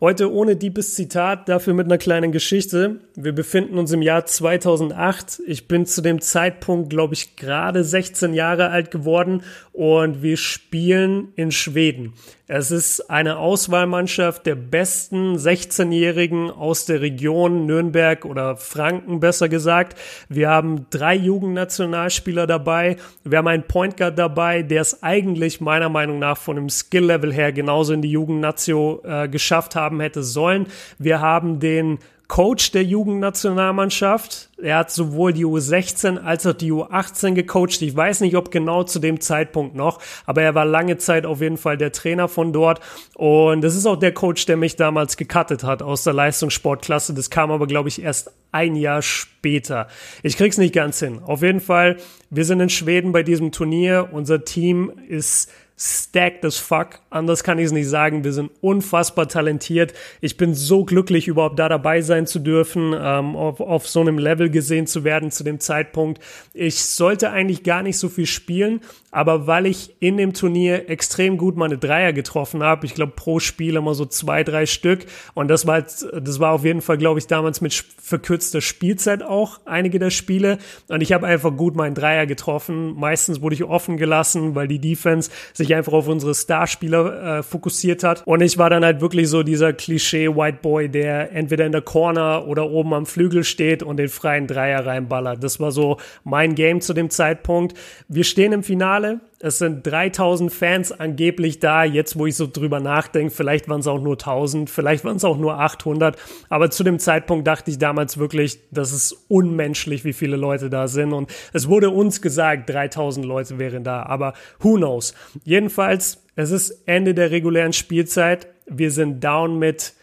Heute 0.00 0.32
ohne 0.32 0.56
deepes 0.56 0.94
Zitat, 0.94 1.50
dafür 1.50 1.74
mit 1.74 1.86
einer 1.86 1.98
kleinen 1.98 2.32
Geschichte. 2.32 3.00
Wir 3.14 3.32
befinden 3.32 3.78
uns 3.78 3.92
im 3.92 4.00
Jahr 4.00 4.24
2008. 4.24 5.42
Ich 5.46 5.68
bin 5.68 5.84
zu 5.84 6.00
dem 6.00 6.20
Zeitpunkt, 6.22 6.88
glaube 6.88 7.12
ich, 7.12 7.36
gerade 7.36 7.84
16 7.84 8.32
Jahre 8.32 8.70
alt 8.70 8.90
geworden 8.90 9.42
und 9.72 10.22
wir 10.22 10.36
spielen 10.36 11.32
in 11.34 11.50
Schweden. 11.50 12.12
Es 12.46 12.70
ist 12.70 13.08
eine 13.08 13.38
Auswahlmannschaft 13.38 14.44
der 14.44 14.54
besten 14.54 15.36
16-Jährigen 15.36 16.50
aus 16.50 16.84
der 16.84 17.00
Region 17.00 17.64
Nürnberg 17.64 18.26
oder 18.26 18.56
Franken 18.56 19.20
besser 19.20 19.48
gesagt. 19.48 19.98
Wir 20.28 20.50
haben 20.50 20.86
drei 20.90 21.14
Jugendnationalspieler 21.14 22.46
dabei. 22.46 22.96
Wir 23.24 23.38
haben 23.38 23.48
einen 23.48 23.66
Point 23.66 23.96
Guard 23.96 24.18
dabei, 24.18 24.62
der 24.62 24.82
es 24.82 25.02
eigentlich 25.02 25.62
meiner 25.62 25.88
Meinung 25.88 26.18
nach 26.18 26.36
von 26.36 26.56
dem 26.56 26.68
Skill-Level 26.68 27.32
her 27.32 27.52
genauso 27.52 27.94
in 27.94 28.02
die 28.02 28.10
Jugendnatio 28.10 29.00
äh, 29.04 29.28
geschafft 29.28 29.74
haben 29.74 30.00
hätte 30.00 30.22
sollen. 30.22 30.66
Wir 30.98 31.20
haben 31.20 31.60
den 31.60 31.98
Coach 32.32 32.70
der 32.70 32.82
Jugendnationalmannschaft. 32.82 34.48
Er 34.56 34.78
hat 34.78 34.90
sowohl 34.90 35.34
die 35.34 35.44
U16 35.44 36.16
als 36.16 36.46
auch 36.46 36.54
die 36.54 36.72
U18 36.72 37.34
gecoacht. 37.34 37.82
Ich 37.82 37.94
weiß 37.94 38.22
nicht, 38.22 38.36
ob 38.36 38.50
genau 38.50 38.84
zu 38.84 39.00
dem 39.00 39.20
Zeitpunkt 39.20 39.74
noch, 39.74 40.00
aber 40.24 40.40
er 40.40 40.54
war 40.54 40.64
lange 40.64 40.96
Zeit 40.96 41.26
auf 41.26 41.42
jeden 41.42 41.58
Fall 41.58 41.76
der 41.76 41.92
Trainer 41.92 42.28
von 42.28 42.54
dort. 42.54 42.80
Und 43.16 43.60
das 43.60 43.76
ist 43.76 43.84
auch 43.84 43.98
der 43.98 44.14
Coach, 44.14 44.46
der 44.46 44.56
mich 44.56 44.76
damals 44.76 45.18
gecuttet 45.18 45.62
hat 45.62 45.82
aus 45.82 46.04
der 46.04 46.14
Leistungssportklasse. 46.14 47.12
Das 47.12 47.28
kam 47.28 47.50
aber, 47.50 47.66
glaube 47.66 47.90
ich, 47.90 48.00
erst 48.00 48.30
ein 48.50 48.76
Jahr 48.76 49.02
später. 49.02 49.88
Ich 50.22 50.38
krieg's 50.38 50.56
nicht 50.56 50.74
ganz 50.74 51.00
hin. 51.00 51.20
Auf 51.22 51.42
jeden 51.42 51.60
Fall, 51.60 51.98
wir 52.30 52.46
sind 52.46 52.60
in 52.60 52.70
Schweden 52.70 53.12
bei 53.12 53.22
diesem 53.22 53.52
Turnier. 53.52 54.08
Unser 54.10 54.42
Team 54.42 54.90
ist 55.06 55.50
stacked 55.82 56.44
as 56.44 56.58
fuck. 56.58 57.00
Anders 57.10 57.42
kann 57.42 57.58
ich 57.58 57.66
es 57.66 57.72
nicht 57.72 57.88
sagen. 57.88 58.22
Wir 58.22 58.32
sind 58.32 58.52
unfassbar 58.60 59.26
talentiert. 59.26 59.92
Ich 60.20 60.36
bin 60.36 60.54
so 60.54 60.84
glücklich, 60.84 61.26
überhaupt 61.26 61.58
da 61.58 61.68
dabei 61.68 62.02
sein 62.02 62.28
zu 62.28 62.38
dürfen, 62.38 62.94
ähm, 62.96 63.34
auf, 63.34 63.60
auf 63.60 63.88
so 63.88 64.00
einem 64.00 64.16
Level 64.16 64.48
gesehen 64.48 64.86
zu 64.86 65.02
werden 65.02 65.32
zu 65.32 65.42
dem 65.42 65.58
Zeitpunkt. 65.58 66.22
Ich 66.54 66.84
sollte 66.84 67.30
eigentlich 67.30 67.64
gar 67.64 67.82
nicht 67.82 67.98
so 67.98 68.08
viel 68.08 68.26
spielen, 68.26 68.80
aber 69.10 69.46
weil 69.46 69.66
ich 69.66 69.94
in 70.00 70.16
dem 70.16 70.32
Turnier 70.32 70.88
extrem 70.88 71.36
gut 71.36 71.56
meine 71.56 71.76
Dreier 71.78 72.12
getroffen 72.12 72.62
habe, 72.62 72.86
ich 72.86 72.94
glaube 72.94 73.12
pro 73.14 73.40
Spiel 73.40 73.76
immer 73.76 73.94
so 73.94 74.06
zwei, 74.06 74.42
drei 74.44 74.64
Stück 74.64 75.04
und 75.34 75.48
das 75.48 75.66
war, 75.66 75.82
das 75.82 76.40
war 76.40 76.52
auf 76.52 76.64
jeden 76.64 76.80
Fall, 76.80 76.96
glaube 76.96 77.18
ich, 77.18 77.26
damals 77.26 77.60
mit 77.60 77.74
verkürzter 77.74 78.62
Spielzeit 78.62 79.22
auch 79.22 79.60
einige 79.66 79.98
der 79.98 80.10
Spiele 80.10 80.58
und 80.88 81.02
ich 81.02 81.12
habe 81.12 81.26
einfach 81.26 81.54
gut 81.54 81.76
meinen 81.76 81.94
Dreier 81.94 82.24
getroffen. 82.24 82.94
Meistens 82.94 83.42
wurde 83.42 83.54
ich 83.54 83.64
offen 83.64 83.98
gelassen, 83.98 84.54
weil 84.54 84.66
die 84.66 84.78
Defense 84.78 85.30
sich 85.52 85.71
einfach 85.74 85.92
auf 85.92 86.08
unsere 86.08 86.34
Starspieler 86.34 87.38
äh, 87.38 87.42
fokussiert 87.42 88.04
hat 88.04 88.22
und 88.26 88.40
ich 88.40 88.58
war 88.58 88.70
dann 88.70 88.84
halt 88.84 89.00
wirklich 89.00 89.28
so 89.28 89.42
dieser 89.42 89.72
Klischee 89.72 90.28
White 90.28 90.58
Boy, 90.62 90.88
der 90.88 91.32
entweder 91.32 91.66
in 91.66 91.72
der 91.72 91.82
Corner 91.82 92.46
oder 92.46 92.70
oben 92.70 92.94
am 92.94 93.06
Flügel 93.06 93.44
steht 93.44 93.82
und 93.82 93.96
den 93.96 94.08
freien 94.08 94.46
Dreier 94.46 94.86
reinballert. 94.86 95.42
Das 95.42 95.60
war 95.60 95.72
so 95.72 95.98
mein 96.24 96.54
Game 96.54 96.80
zu 96.80 96.92
dem 96.92 97.10
Zeitpunkt. 97.10 97.76
Wir 98.08 98.24
stehen 98.24 98.52
im 98.52 98.62
Finale. 98.62 99.20
Es 99.44 99.58
sind 99.58 99.84
3000 99.84 100.52
Fans 100.52 100.92
angeblich 100.92 101.58
da. 101.58 101.82
Jetzt, 101.82 102.16
wo 102.16 102.26
ich 102.26 102.36
so 102.36 102.46
drüber 102.46 102.78
nachdenke, 102.78 103.34
vielleicht 103.34 103.68
waren 103.68 103.80
es 103.80 103.88
auch 103.88 104.00
nur 104.00 104.12
1000, 104.12 104.70
vielleicht 104.70 105.04
waren 105.04 105.16
es 105.16 105.24
auch 105.24 105.36
nur 105.36 105.58
800. 105.58 106.16
Aber 106.48 106.70
zu 106.70 106.84
dem 106.84 107.00
Zeitpunkt 107.00 107.44
dachte 107.48 107.72
ich 107.72 107.78
damals 107.78 108.18
wirklich, 108.18 108.60
das 108.70 108.92
ist 108.92 109.24
unmenschlich, 109.26 110.04
wie 110.04 110.12
viele 110.12 110.36
Leute 110.36 110.70
da 110.70 110.86
sind. 110.86 111.12
Und 111.12 111.28
es 111.52 111.66
wurde 111.66 111.90
uns 111.90 112.22
gesagt, 112.22 112.70
3000 112.70 113.26
Leute 113.26 113.58
wären 113.58 113.82
da. 113.82 114.04
Aber 114.04 114.34
who 114.60 114.76
knows? 114.76 115.12
Jedenfalls, 115.42 116.22
es 116.36 116.52
ist 116.52 116.82
Ende 116.86 117.12
der 117.12 117.32
regulären 117.32 117.72
Spielzeit. 117.72 118.46
Wir 118.66 118.92
sind 118.92 119.24
down 119.24 119.58
mit 119.58 119.94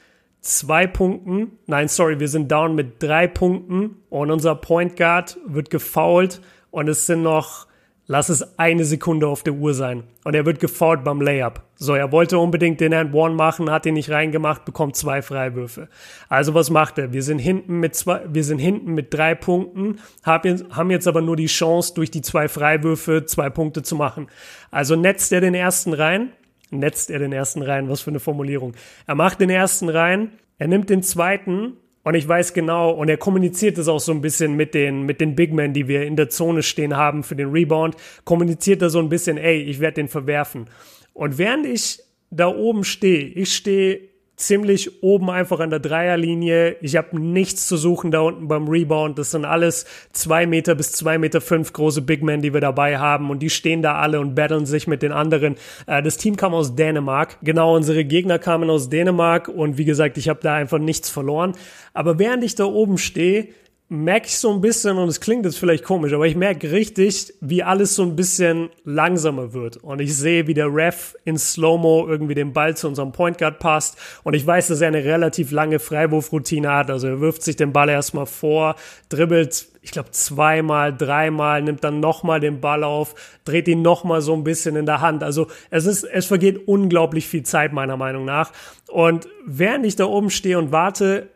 zwei 0.41 0.85
Punkten. 0.85 1.57
Nein, 1.66 1.88
sorry, 1.88 2.19
wir 2.19 2.27
sind 2.27 2.51
down 2.51 2.75
mit 2.75 3.01
drei 3.01 3.27
Punkten. 3.27 4.01
Und 4.09 4.31
unser 4.31 4.56
Point 4.56 4.97
Guard 4.97 5.38
wird 5.47 5.69
gefoult. 5.69 6.41
Und 6.71 6.89
es 6.89 7.06
sind 7.06 7.23
noch 7.23 7.69
lass 8.09 8.27
es 8.27 8.57
eine 8.57 8.85
Sekunde 8.85 9.27
auf 9.27 9.43
der 9.43 9.53
Uhr 9.53 9.75
sein. 9.75 10.03
Und 10.23 10.35
er 10.35 10.43
wird 10.45 10.59
gefault 10.59 11.03
beim 11.03 11.21
Layup. 11.21 11.61
So, 11.75 11.93
er 11.93 12.11
wollte 12.11 12.39
unbedingt 12.39 12.81
den 12.81 12.93
Hand 12.93 13.13
One 13.13 13.35
machen, 13.35 13.69
hat 13.69 13.85
ihn 13.85 13.93
nicht 13.93 14.09
reingemacht, 14.09 14.65
bekommt 14.65 14.95
zwei 14.95 15.21
Freiwürfe. 15.21 15.89
Also 16.27 16.55
was 16.55 16.71
macht 16.71 16.97
er? 16.97 17.13
Wir 17.13 17.21
sind 17.21 17.37
hinten 17.37 17.79
mit 17.79 17.93
zwei, 17.93 18.21
wir 18.27 18.43
sind 18.43 18.57
hinten 18.57 18.95
mit 18.95 19.13
drei 19.13 19.35
Punkten, 19.35 19.99
haben 20.23 20.89
jetzt 20.89 21.07
aber 21.07 21.21
nur 21.21 21.35
die 21.35 21.45
Chance, 21.45 21.93
durch 21.93 22.09
die 22.09 22.21
zwei 22.21 22.47
Freiwürfe 22.47 23.25
zwei 23.25 23.51
Punkte 23.51 23.83
zu 23.83 23.95
machen. 23.95 24.27
Also 24.71 24.95
netzt 24.95 25.31
er 25.31 25.41
den 25.41 25.53
ersten 25.53 25.93
rein, 25.93 26.31
netzt 26.71 27.11
er 27.11 27.19
den 27.19 27.31
ersten 27.31 27.61
rein, 27.61 27.89
was 27.89 28.01
für 28.01 28.09
eine 28.09 28.19
Formulierung. 28.19 28.73
Er 29.05 29.13
macht 29.13 29.39
den 29.39 29.51
ersten 29.51 29.87
rein, 29.87 30.31
er 30.57 30.67
nimmt 30.67 30.89
den 30.89 31.03
zweiten 31.03 31.73
und 32.03 32.15
ich 32.15 32.27
weiß 32.27 32.53
genau, 32.53 32.91
und 32.91 33.09
er 33.09 33.17
kommuniziert 33.17 33.77
es 33.77 33.87
auch 33.87 33.99
so 33.99 34.11
ein 34.11 34.21
bisschen 34.21 34.55
mit 34.55 34.73
den, 34.73 35.03
mit 35.03 35.19
den 35.21 35.35
Big 35.35 35.53
Men, 35.53 35.73
die 35.73 35.87
wir 35.87 36.03
in 36.03 36.15
der 36.15 36.29
Zone 36.29 36.63
stehen 36.63 36.95
haben 36.95 37.23
für 37.23 37.35
den 37.35 37.49
Rebound, 37.51 37.95
kommuniziert 38.23 38.81
er 38.81 38.89
so 38.89 38.99
ein 38.99 39.09
bisschen, 39.09 39.37
ey, 39.37 39.61
ich 39.61 39.79
werde 39.79 39.95
den 39.95 40.07
verwerfen. 40.07 40.69
Und 41.13 41.38
während 41.38 41.65
ich 41.65 41.99
da 42.31 42.47
oben 42.47 42.83
stehe, 42.83 43.25
ich 43.25 43.53
stehe 43.53 44.08
ziemlich 44.39 45.03
oben 45.03 45.29
einfach 45.29 45.59
an 45.59 45.69
der 45.69 45.79
Dreierlinie. 45.79 46.77
Ich 46.81 46.95
habe 46.95 47.19
nichts 47.19 47.67
zu 47.67 47.75
suchen 47.75 48.09
da 48.09 48.22
unten 48.22 48.47
beim 48.47 48.67
Rebound. 48.67 49.19
Das 49.19 49.31
sind 49.31 49.44
alles 49.44 49.85
zwei 50.13 50.47
Meter 50.47 50.75
bis 50.75 50.94
zwei 50.94 51.17
Meter 51.17 51.41
fünf 51.41 51.73
große 51.73 52.01
Big 52.01 52.23
Men, 52.23 52.41
die 52.41 52.53
wir 52.53 52.61
dabei 52.61 52.97
haben. 52.97 53.29
Und 53.29 53.39
die 53.39 53.50
stehen 53.50 53.81
da 53.81 53.95
alle 53.95 54.19
und 54.19 54.35
battlen 54.35 54.66
sich 54.66 54.88
mit 54.88 55.01
den 55.01 55.11
anderen. 55.11 55.55
Äh, 55.88 56.01
das 56.01 56.17
Team 56.17 56.38
kam 56.38 56.53
aus 56.53 56.75
Dänemark. 56.75 57.38
Genau, 57.44 57.75
unsere 57.75 58.05
Gegner 58.05 58.39
kamen 58.39 58.69
aus 58.69 58.89
Dänemark. 58.89 59.50
Und 59.50 59.77
wie 59.77 59.85
gesagt, 59.85 60.17
ich 60.17 60.29
habe 60.29 60.39
da 60.41 60.56
einfach 60.56 60.79
nichts 60.79 61.09
verloren. 61.09 61.53
Aber 61.94 62.17
während 62.17 62.44
ich 62.44 62.56
da 62.56 62.63
oben 62.63 62.97
stehe, 62.97 63.50
merke 63.91 64.27
ich 64.27 64.38
so 64.38 64.53
ein 64.53 64.61
bisschen, 64.61 65.00
und 65.00 65.09
es 65.09 65.19
klingt 65.19 65.45
jetzt 65.45 65.57
vielleicht 65.57 65.83
komisch, 65.83 66.13
aber 66.13 66.27
ich 66.27 66.35
merke 66.35 66.72
richtig, 66.72 67.33
wie 67.41 67.63
alles 67.63 67.95
so 67.95 68.03
ein 68.03 68.16
bisschen 68.16 68.69
langsamer 68.83 69.53
wird. 69.53 69.77
Und 69.77 70.00
ich 70.00 70.16
sehe, 70.16 70.45
wie 70.45 70.53
der 70.53 70.72
Ref 70.72 71.16
in 71.25 71.39
Slow-Mo 71.39 72.05
irgendwie 72.07 72.35
den 72.35 72.53
Ball 72.53 72.77
zu 72.77 72.88
unserem 72.88 73.11
Point 73.11 73.39
Guard 73.39 73.57
passt. 73.57 73.97
Und 74.23 74.35
ich 74.35 74.45
weiß, 74.45 74.67
dass 74.67 74.81
er 74.81 74.89
eine 74.89 75.03
relativ 75.03 75.50
lange 75.50 75.79
Freiwurfroutine 75.79 76.72
hat. 76.72 76.91
Also 76.91 77.07
er 77.07 77.19
wirft 77.19 77.41
sich 77.41 77.55
den 77.55 77.73
Ball 77.73 77.89
erstmal 77.89 78.27
vor, 78.27 78.75
dribbelt, 79.09 79.67
ich 79.81 79.89
glaube, 79.89 80.11
zweimal, 80.11 80.95
dreimal, 80.95 81.63
nimmt 81.63 81.83
dann 81.83 82.00
nochmal 82.00 82.39
den 82.39 82.61
Ball 82.61 82.83
auf, 82.83 83.16
dreht 83.44 83.67
ihn 83.67 83.81
nochmal 83.81 84.21
so 84.21 84.35
ein 84.35 84.44
bisschen 84.44 84.75
in 84.75 84.85
der 84.85 85.01
Hand. 85.01 85.23
Also 85.23 85.47
es 85.71 85.88
ist, 85.88 86.03
es 86.03 86.27
vergeht 86.27 86.67
unglaublich 86.67 87.27
viel 87.27 87.41
Zeit, 87.41 87.73
meiner 87.73 87.97
Meinung 87.97 88.23
nach. 88.23 88.51
Und 88.88 89.27
während 89.47 89.83
ich 89.88 89.95
da 89.95 90.06
oben 90.06 90.29
stehe 90.29 90.59
und 90.59 90.71
warte, 90.71 91.29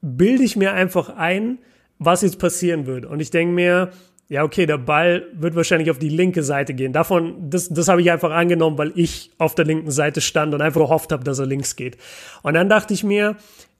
bilde 0.00 0.44
ich 0.44 0.56
mir 0.56 0.72
einfach 0.72 1.10
ein, 1.10 1.58
was 1.98 2.22
jetzt 2.22 2.38
passieren 2.38 2.86
wird. 2.86 3.04
Und 3.04 3.20
ich 3.20 3.30
denke 3.30 3.54
mir, 3.54 3.90
ja, 4.28 4.44
okay, 4.44 4.66
der 4.66 4.78
Ball 4.78 5.26
wird 5.32 5.56
wahrscheinlich 5.56 5.90
auf 5.90 5.98
die 5.98 6.10
linke 6.10 6.42
Seite 6.42 6.74
gehen. 6.74 6.92
Davon, 6.92 7.50
das, 7.50 7.68
das 7.70 7.88
habe 7.88 8.02
ich 8.02 8.10
einfach 8.10 8.30
angenommen, 8.30 8.76
weil 8.76 8.92
ich 8.94 9.30
auf 9.38 9.54
der 9.54 9.64
linken 9.64 9.90
Seite 9.90 10.20
stand 10.20 10.52
und 10.52 10.60
einfach 10.60 10.82
gehofft 10.82 11.12
habe, 11.12 11.24
dass 11.24 11.38
er 11.38 11.46
links 11.46 11.76
geht. 11.76 11.96
Und 12.42 12.54
dann 12.54 12.68
dachte 12.68 12.92
ich 12.92 13.04
mir, 13.04 13.36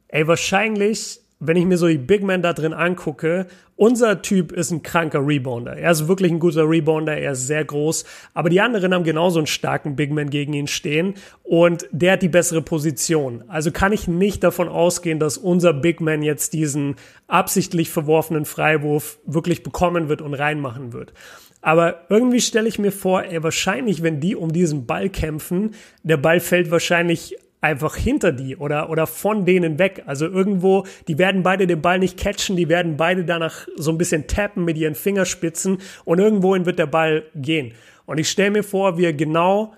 ey, 0.09 0.27
wahrscheinlich 0.27 1.21
wenn 1.41 1.56
ich 1.56 1.65
mir 1.65 1.78
so 1.78 1.87
die 1.87 1.99
Big 1.99 2.22
Men 2.22 2.43
da 2.43 2.53
drin 2.53 2.72
angucke, 2.72 3.47
unser 3.76 4.22
Typ 4.22 4.50
ist 4.50 4.72
ein 4.72 4.82
kranker 4.82 5.25
Rebounder. 5.25 5.76
Er 5.76 5.93
ist 5.93 6.09
wirklich 6.09 6.32
ein 6.32 6.41
guter 6.41 6.69
Rebounder, 6.69 7.16
er 7.16 7.32
ist 7.32 7.47
sehr 7.47 7.65
groß, 7.65 8.04
aber 8.34 8.50
die 8.50 8.60
anderen 8.60 8.93
haben 8.93 9.04
genauso 9.04 9.38
einen 9.38 9.47
starken 9.47 9.94
Big 9.94 10.10
Man 10.10 10.31
gegen 10.31 10.53
ihn 10.53 10.66
stehen 10.66 11.15
und 11.44 11.88
der 11.93 12.15
hat 12.15 12.22
die 12.22 12.28
bessere 12.28 12.60
Position. 12.60 13.44
Also 13.47 13.71
kann 13.71 13.93
ich 13.93 14.09
nicht 14.09 14.43
davon 14.43 14.69
ausgehen, 14.69 15.21
dass 15.21 15.38
unser 15.38 15.72
Big 15.72 16.00
Man 16.00 16.22
jetzt 16.22 16.54
diesen 16.54 16.97
absichtlich 17.28 17.89
verworfenen 17.91 18.45
Freiwurf 18.45 19.21
wirklich 19.24 19.63
bekommen 19.63 20.09
wird 20.09 20.22
und 20.22 20.34
reinmachen 20.34 20.92
wird. 20.92 21.13
Aber 21.60 22.07
irgendwie 22.09 22.41
stelle 22.41 22.68
ich 22.68 22.78
mir 22.78 22.92
vor, 22.92 23.24
ey, 23.24 23.42
wahrscheinlich, 23.42 24.03
wenn 24.03 24.21
die 24.21 24.36
um 24.36 24.53
diesen 24.53 24.86
Ball 24.86 25.09
kämpfen, 25.09 25.74
der 26.03 26.16
Ball 26.16 26.41
fällt 26.41 26.71
wahrscheinlich 26.71 27.36
einfach 27.60 27.97
hinter 27.97 28.33
die 28.33 28.57
oder, 28.57 28.91
oder 28.91 29.07
von 29.07 29.45
denen 29.45 29.78
weg. 29.78 30.03
Also 30.07 30.27
irgendwo, 30.27 30.84
die 31.09 31.19
werden 31.19 31.43
beide 31.43 31.66
den 31.66 31.83
Ball 31.83 31.99
nicht 31.99 32.19
catchen, 32.19 32.57
die 32.57 32.69
werden 32.69 32.97
beide 32.97 33.25
danach 33.25 33.66
so 33.77 33.91
ein 33.91 33.99
bisschen 33.99 34.27
tappen 34.27 34.65
mit 34.65 34.78
ihren 34.78 34.95
Fingerspitzen 34.95 35.78
und 36.05 36.19
irgendwohin 36.19 36.66
wird 36.66 36.78
der 36.78 36.87
Ball 36.87 37.25
gehen. 37.34 37.72
Und 38.07 38.19
ich 38.19 38.31
stelle 38.31 38.51
mir 38.51 38.63
vor, 38.63 38.97
wie 38.97 39.05
er 39.05 39.13
genau 39.13 39.75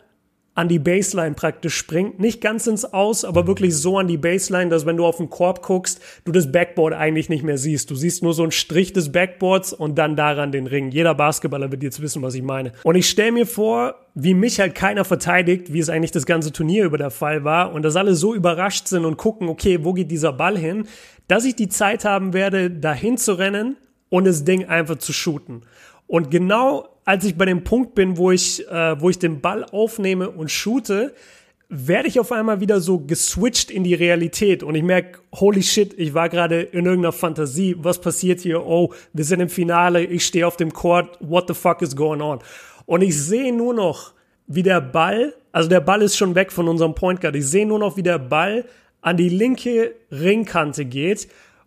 an 0.60 0.68
die 0.68 0.78
Baseline 0.78 1.34
praktisch 1.34 1.74
springt. 1.74 2.20
Nicht 2.20 2.42
ganz 2.42 2.66
ins 2.66 2.84
Aus, 2.84 3.24
aber 3.24 3.46
wirklich 3.46 3.74
so 3.74 3.96
an 3.96 4.08
die 4.08 4.18
Baseline, 4.18 4.68
dass 4.68 4.84
wenn 4.84 4.98
du 4.98 5.06
auf 5.06 5.16
den 5.16 5.30
Korb 5.30 5.62
guckst, 5.62 6.02
du 6.26 6.32
das 6.32 6.52
Backboard 6.52 6.92
eigentlich 6.92 7.30
nicht 7.30 7.42
mehr 7.42 7.56
siehst. 7.56 7.90
Du 7.90 7.94
siehst 7.94 8.22
nur 8.22 8.34
so 8.34 8.42
einen 8.42 8.52
Strich 8.52 8.92
des 8.92 9.10
Backboards 9.10 9.72
und 9.72 9.96
dann 9.96 10.16
daran 10.16 10.52
den 10.52 10.66
Ring. 10.66 10.90
Jeder 10.90 11.14
Basketballer 11.14 11.72
wird 11.72 11.82
jetzt 11.82 12.02
wissen, 12.02 12.20
was 12.20 12.34
ich 12.34 12.42
meine. 12.42 12.72
Und 12.82 12.94
ich 12.94 13.08
stelle 13.08 13.32
mir 13.32 13.46
vor, 13.46 13.94
wie 14.14 14.34
mich 14.34 14.60
halt 14.60 14.74
keiner 14.74 15.06
verteidigt, 15.06 15.72
wie 15.72 15.78
es 15.78 15.88
eigentlich 15.88 16.10
das 16.10 16.26
ganze 16.26 16.52
Turnier 16.52 16.84
über 16.84 16.98
der 16.98 17.10
Fall 17.10 17.42
war 17.42 17.72
und 17.72 17.82
dass 17.82 17.96
alle 17.96 18.14
so 18.14 18.34
überrascht 18.34 18.86
sind 18.86 19.06
und 19.06 19.16
gucken, 19.16 19.48
okay, 19.48 19.82
wo 19.82 19.94
geht 19.94 20.10
dieser 20.10 20.34
Ball 20.34 20.58
hin, 20.58 20.84
dass 21.26 21.46
ich 21.46 21.56
die 21.56 21.70
Zeit 21.70 22.04
haben 22.04 22.34
werde, 22.34 22.70
dahin 22.70 23.16
zu 23.16 23.32
rennen 23.32 23.78
und 24.10 24.26
das 24.26 24.44
Ding 24.44 24.66
einfach 24.66 24.98
zu 24.98 25.14
shooten. 25.14 25.62
Und 26.06 26.30
genau 26.30 26.86
als 27.10 27.24
ich 27.24 27.36
bei 27.36 27.44
dem 27.44 27.64
Punkt 27.64 27.96
bin, 27.96 28.18
wo 28.18 28.30
ich, 28.30 28.64
äh, 28.68 29.00
wo 29.00 29.10
ich 29.10 29.18
den 29.18 29.40
Ball 29.40 29.64
aufnehme 29.64 30.30
und 30.30 30.48
shoote, 30.48 31.12
werde 31.68 32.06
ich 32.06 32.20
auf 32.20 32.30
einmal 32.30 32.60
wieder 32.60 32.80
so 32.80 33.00
geswitcht 33.00 33.72
in 33.72 33.82
die 33.82 33.94
Realität. 33.94 34.62
Und 34.62 34.76
ich 34.76 34.84
merke, 34.84 35.18
holy 35.34 35.60
shit, 35.60 35.92
ich 35.98 36.14
war 36.14 36.28
gerade 36.28 36.60
in 36.60 36.86
irgendeiner 36.86 37.10
Fantasie, 37.10 37.74
was 37.76 38.00
passiert 38.00 38.38
hier? 38.38 38.64
Oh, 38.64 38.94
wir 39.12 39.24
sind 39.24 39.40
im 39.40 39.48
Finale, 39.48 40.04
ich 40.04 40.24
stehe 40.24 40.46
auf 40.46 40.56
dem 40.56 40.72
Court, 40.72 41.18
what 41.18 41.48
the 41.48 41.54
fuck 41.54 41.82
is 41.82 41.96
going 41.96 42.20
on? 42.20 42.38
Und 42.86 43.02
ich 43.02 43.20
sehe 43.20 43.52
nur 43.52 43.74
noch, 43.74 44.12
wie 44.46 44.62
der 44.62 44.80
Ball, 44.80 45.34
also 45.50 45.68
der 45.68 45.80
Ball 45.80 46.02
ist 46.02 46.16
schon 46.16 46.36
weg 46.36 46.52
von 46.52 46.68
unserem 46.68 46.94
Point 46.94 47.20
Guard, 47.20 47.34
ich 47.34 47.48
sehe 47.48 47.66
nur 47.66 47.80
noch, 47.80 47.96
wie 47.96 48.04
der 48.04 48.20
Ball 48.20 48.64
an 49.00 49.16
die 49.16 49.30
linke 49.30 49.96
Ringkante 50.12 50.84
geht 50.84 51.26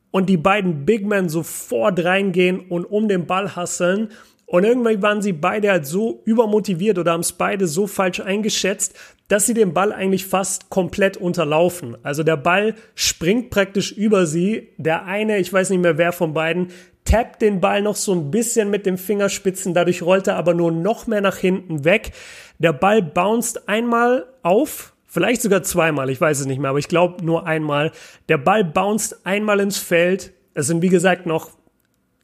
und 0.10 0.30
die 0.30 0.38
beiden 0.38 0.86
Big 0.86 1.06
Men 1.06 1.28
sofort 1.28 2.02
reingehen 2.02 2.62
und 2.62 2.86
um 2.86 3.10
den 3.10 3.26
Ball 3.26 3.58
hasseln 3.58 4.10
und 4.54 4.66
irgendwann 4.66 5.02
waren 5.02 5.22
sie 5.24 5.34
beide 5.34 5.72
halt 5.72 5.88
so 5.88 6.22
übermotiviert 6.26 7.00
oder 7.00 7.14
haben 7.14 7.22
es 7.22 7.32
beide 7.32 7.66
so 7.66 7.88
falsch 7.88 8.20
eingeschätzt, 8.20 8.94
dass 9.28 9.48
sie 9.48 9.56
den 9.56 9.74
Ball 9.74 9.92
eigentlich 9.92 10.28
fast 10.28 10.70
komplett 10.70 11.18
unterlaufen. 11.18 11.98
Also 12.04 12.22
der 12.22 12.38
Ball 12.38 12.76
springt 12.94 13.50
praktisch 13.50 13.92
über 13.92 14.28
sie. 14.28 14.70
Der 14.78 15.06
eine, 15.06 15.40
ich 15.40 15.52
weiß 15.52 15.72
nicht 15.72 15.82
mehr 15.82 15.98
wer 15.98 16.12
von 16.12 16.36
beiden, 16.36 16.68
tappt 17.04 17.42
den 17.42 17.62
Ball 17.62 17.82
noch 17.82 17.96
so 17.96 18.14
ein 18.14 18.30
bisschen 18.30 18.70
mit 18.70 18.86
den 18.86 19.00
Fingerspitzen, 19.00 19.74
dadurch 19.74 20.04
rollt 20.04 20.28
er 20.28 20.36
aber 20.36 20.54
nur 20.54 20.72
noch 20.72 21.08
mehr 21.08 21.22
nach 21.22 21.38
hinten 21.38 21.84
weg. 21.84 22.12
Der 22.60 22.74
Ball 22.74 23.02
bounced 23.02 23.68
einmal 23.68 24.28
auf, 24.44 24.94
vielleicht 25.08 25.42
sogar 25.42 25.64
zweimal, 25.64 26.12
ich 26.12 26.22
weiß 26.22 26.42
es 26.42 26.46
nicht 26.46 26.60
mehr, 26.60 26.70
aber 26.70 26.80
ich 26.80 26.90
glaube 26.90 27.26
nur 27.26 27.48
einmal. 27.48 27.92
Der 28.30 28.38
Ball 28.38 28.64
bounced 28.64 29.26
einmal 29.26 29.60
ins 29.62 29.80
Feld. 29.80 30.32
Es 30.54 30.68
sind 30.68 30.84
wie 30.84 30.90
gesagt 30.90 31.26
noch 31.26 31.50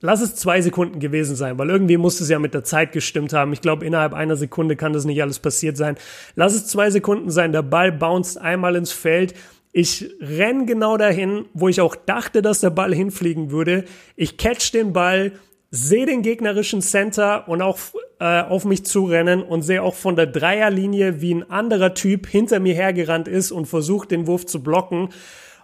Lass 0.01 0.21
es 0.21 0.35
zwei 0.35 0.61
Sekunden 0.61 0.99
gewesen 0.99 1.35
sein, 1.35 1.57
weil 1.57 1.69
irgendwie 1.69 1.97
muss 1.97 2.21
es 2.21 2.29
ja 2.29 2.39
mit 2.39 2.53
der 2.53 2.63
Zeit 2.63 2.93
gestimmt 2.93 3.33
haben. 3.33 3.51
Ich 3.51 3.61
glaube, 3.61 3.85
innerhalb 3.85 4.13
einer 4.13 4.37
Sekunde 4.37 4.77
kann 4.77 4.93
das 4.93 5.03
nicht 5.03 5.21
alles 5.21 5.39
passiert 5.39 5.75
sein. 5.75 5.97
Lass 6.35 6.53
es 6.53 6.67
zwei 6.67 6.89
Sekunden 6.89 7.29
sein. 7.31 7.51
Der 7.51 7.63
Ball 7.63 7.91
bounced 7.91 8.37
einmal 8.37 8.77
ins 8.77 8.93
Feld. 8.93 9.33
Ich 9.73 10.09
renn 10.21 10.65
genau 10.65 10.97
dahin, 10.97 11.45
wo 11.53 11.67
ich 11.67 11.81
auch 11.81 11.95
dachte, 11.95 12.41
dass 12.41 12.61
der 12.61 12.69
Ball 12.69 12.93
hinfliegen 12.93 13.51
würde. 13.51 13.83
Ich 14.15 14.37
catch 14.37 14.71
den 14.73 14.93
Ball, 14.93 15.33
sehe 15.69 16.05
den 16.05 16.21
gegnerischen 16.21 16.81
Center 16.81 17.47
und 17.47 17.61
auch 17.61 17.77
äh, 18.19 18.41
auf 18.41 18.65
mich 18.65 18.85
zurennen 18.85 19.43
und 19.43 19.61
sehe 19.61 19.83
auch 19.83 19.95
von 19.95 20.15
der 20.15 20.27
Dreierlinie, 20.27 21.21
wie 21.21 21.35
ein 21.35 21.51
anderer 21.51 21.93
Typ 21.93 22.25
hinter 22.25 22.59
mir 22.59 22.73
hergerannt 22.73 23.27
ist 23.27 23.51
und 23.51 23.65
versucht, 23.65 24.11
den 24.11 24.27
Wurf 24.27 24.45
zu 24.45 24.63
blocken. 24.63 25.09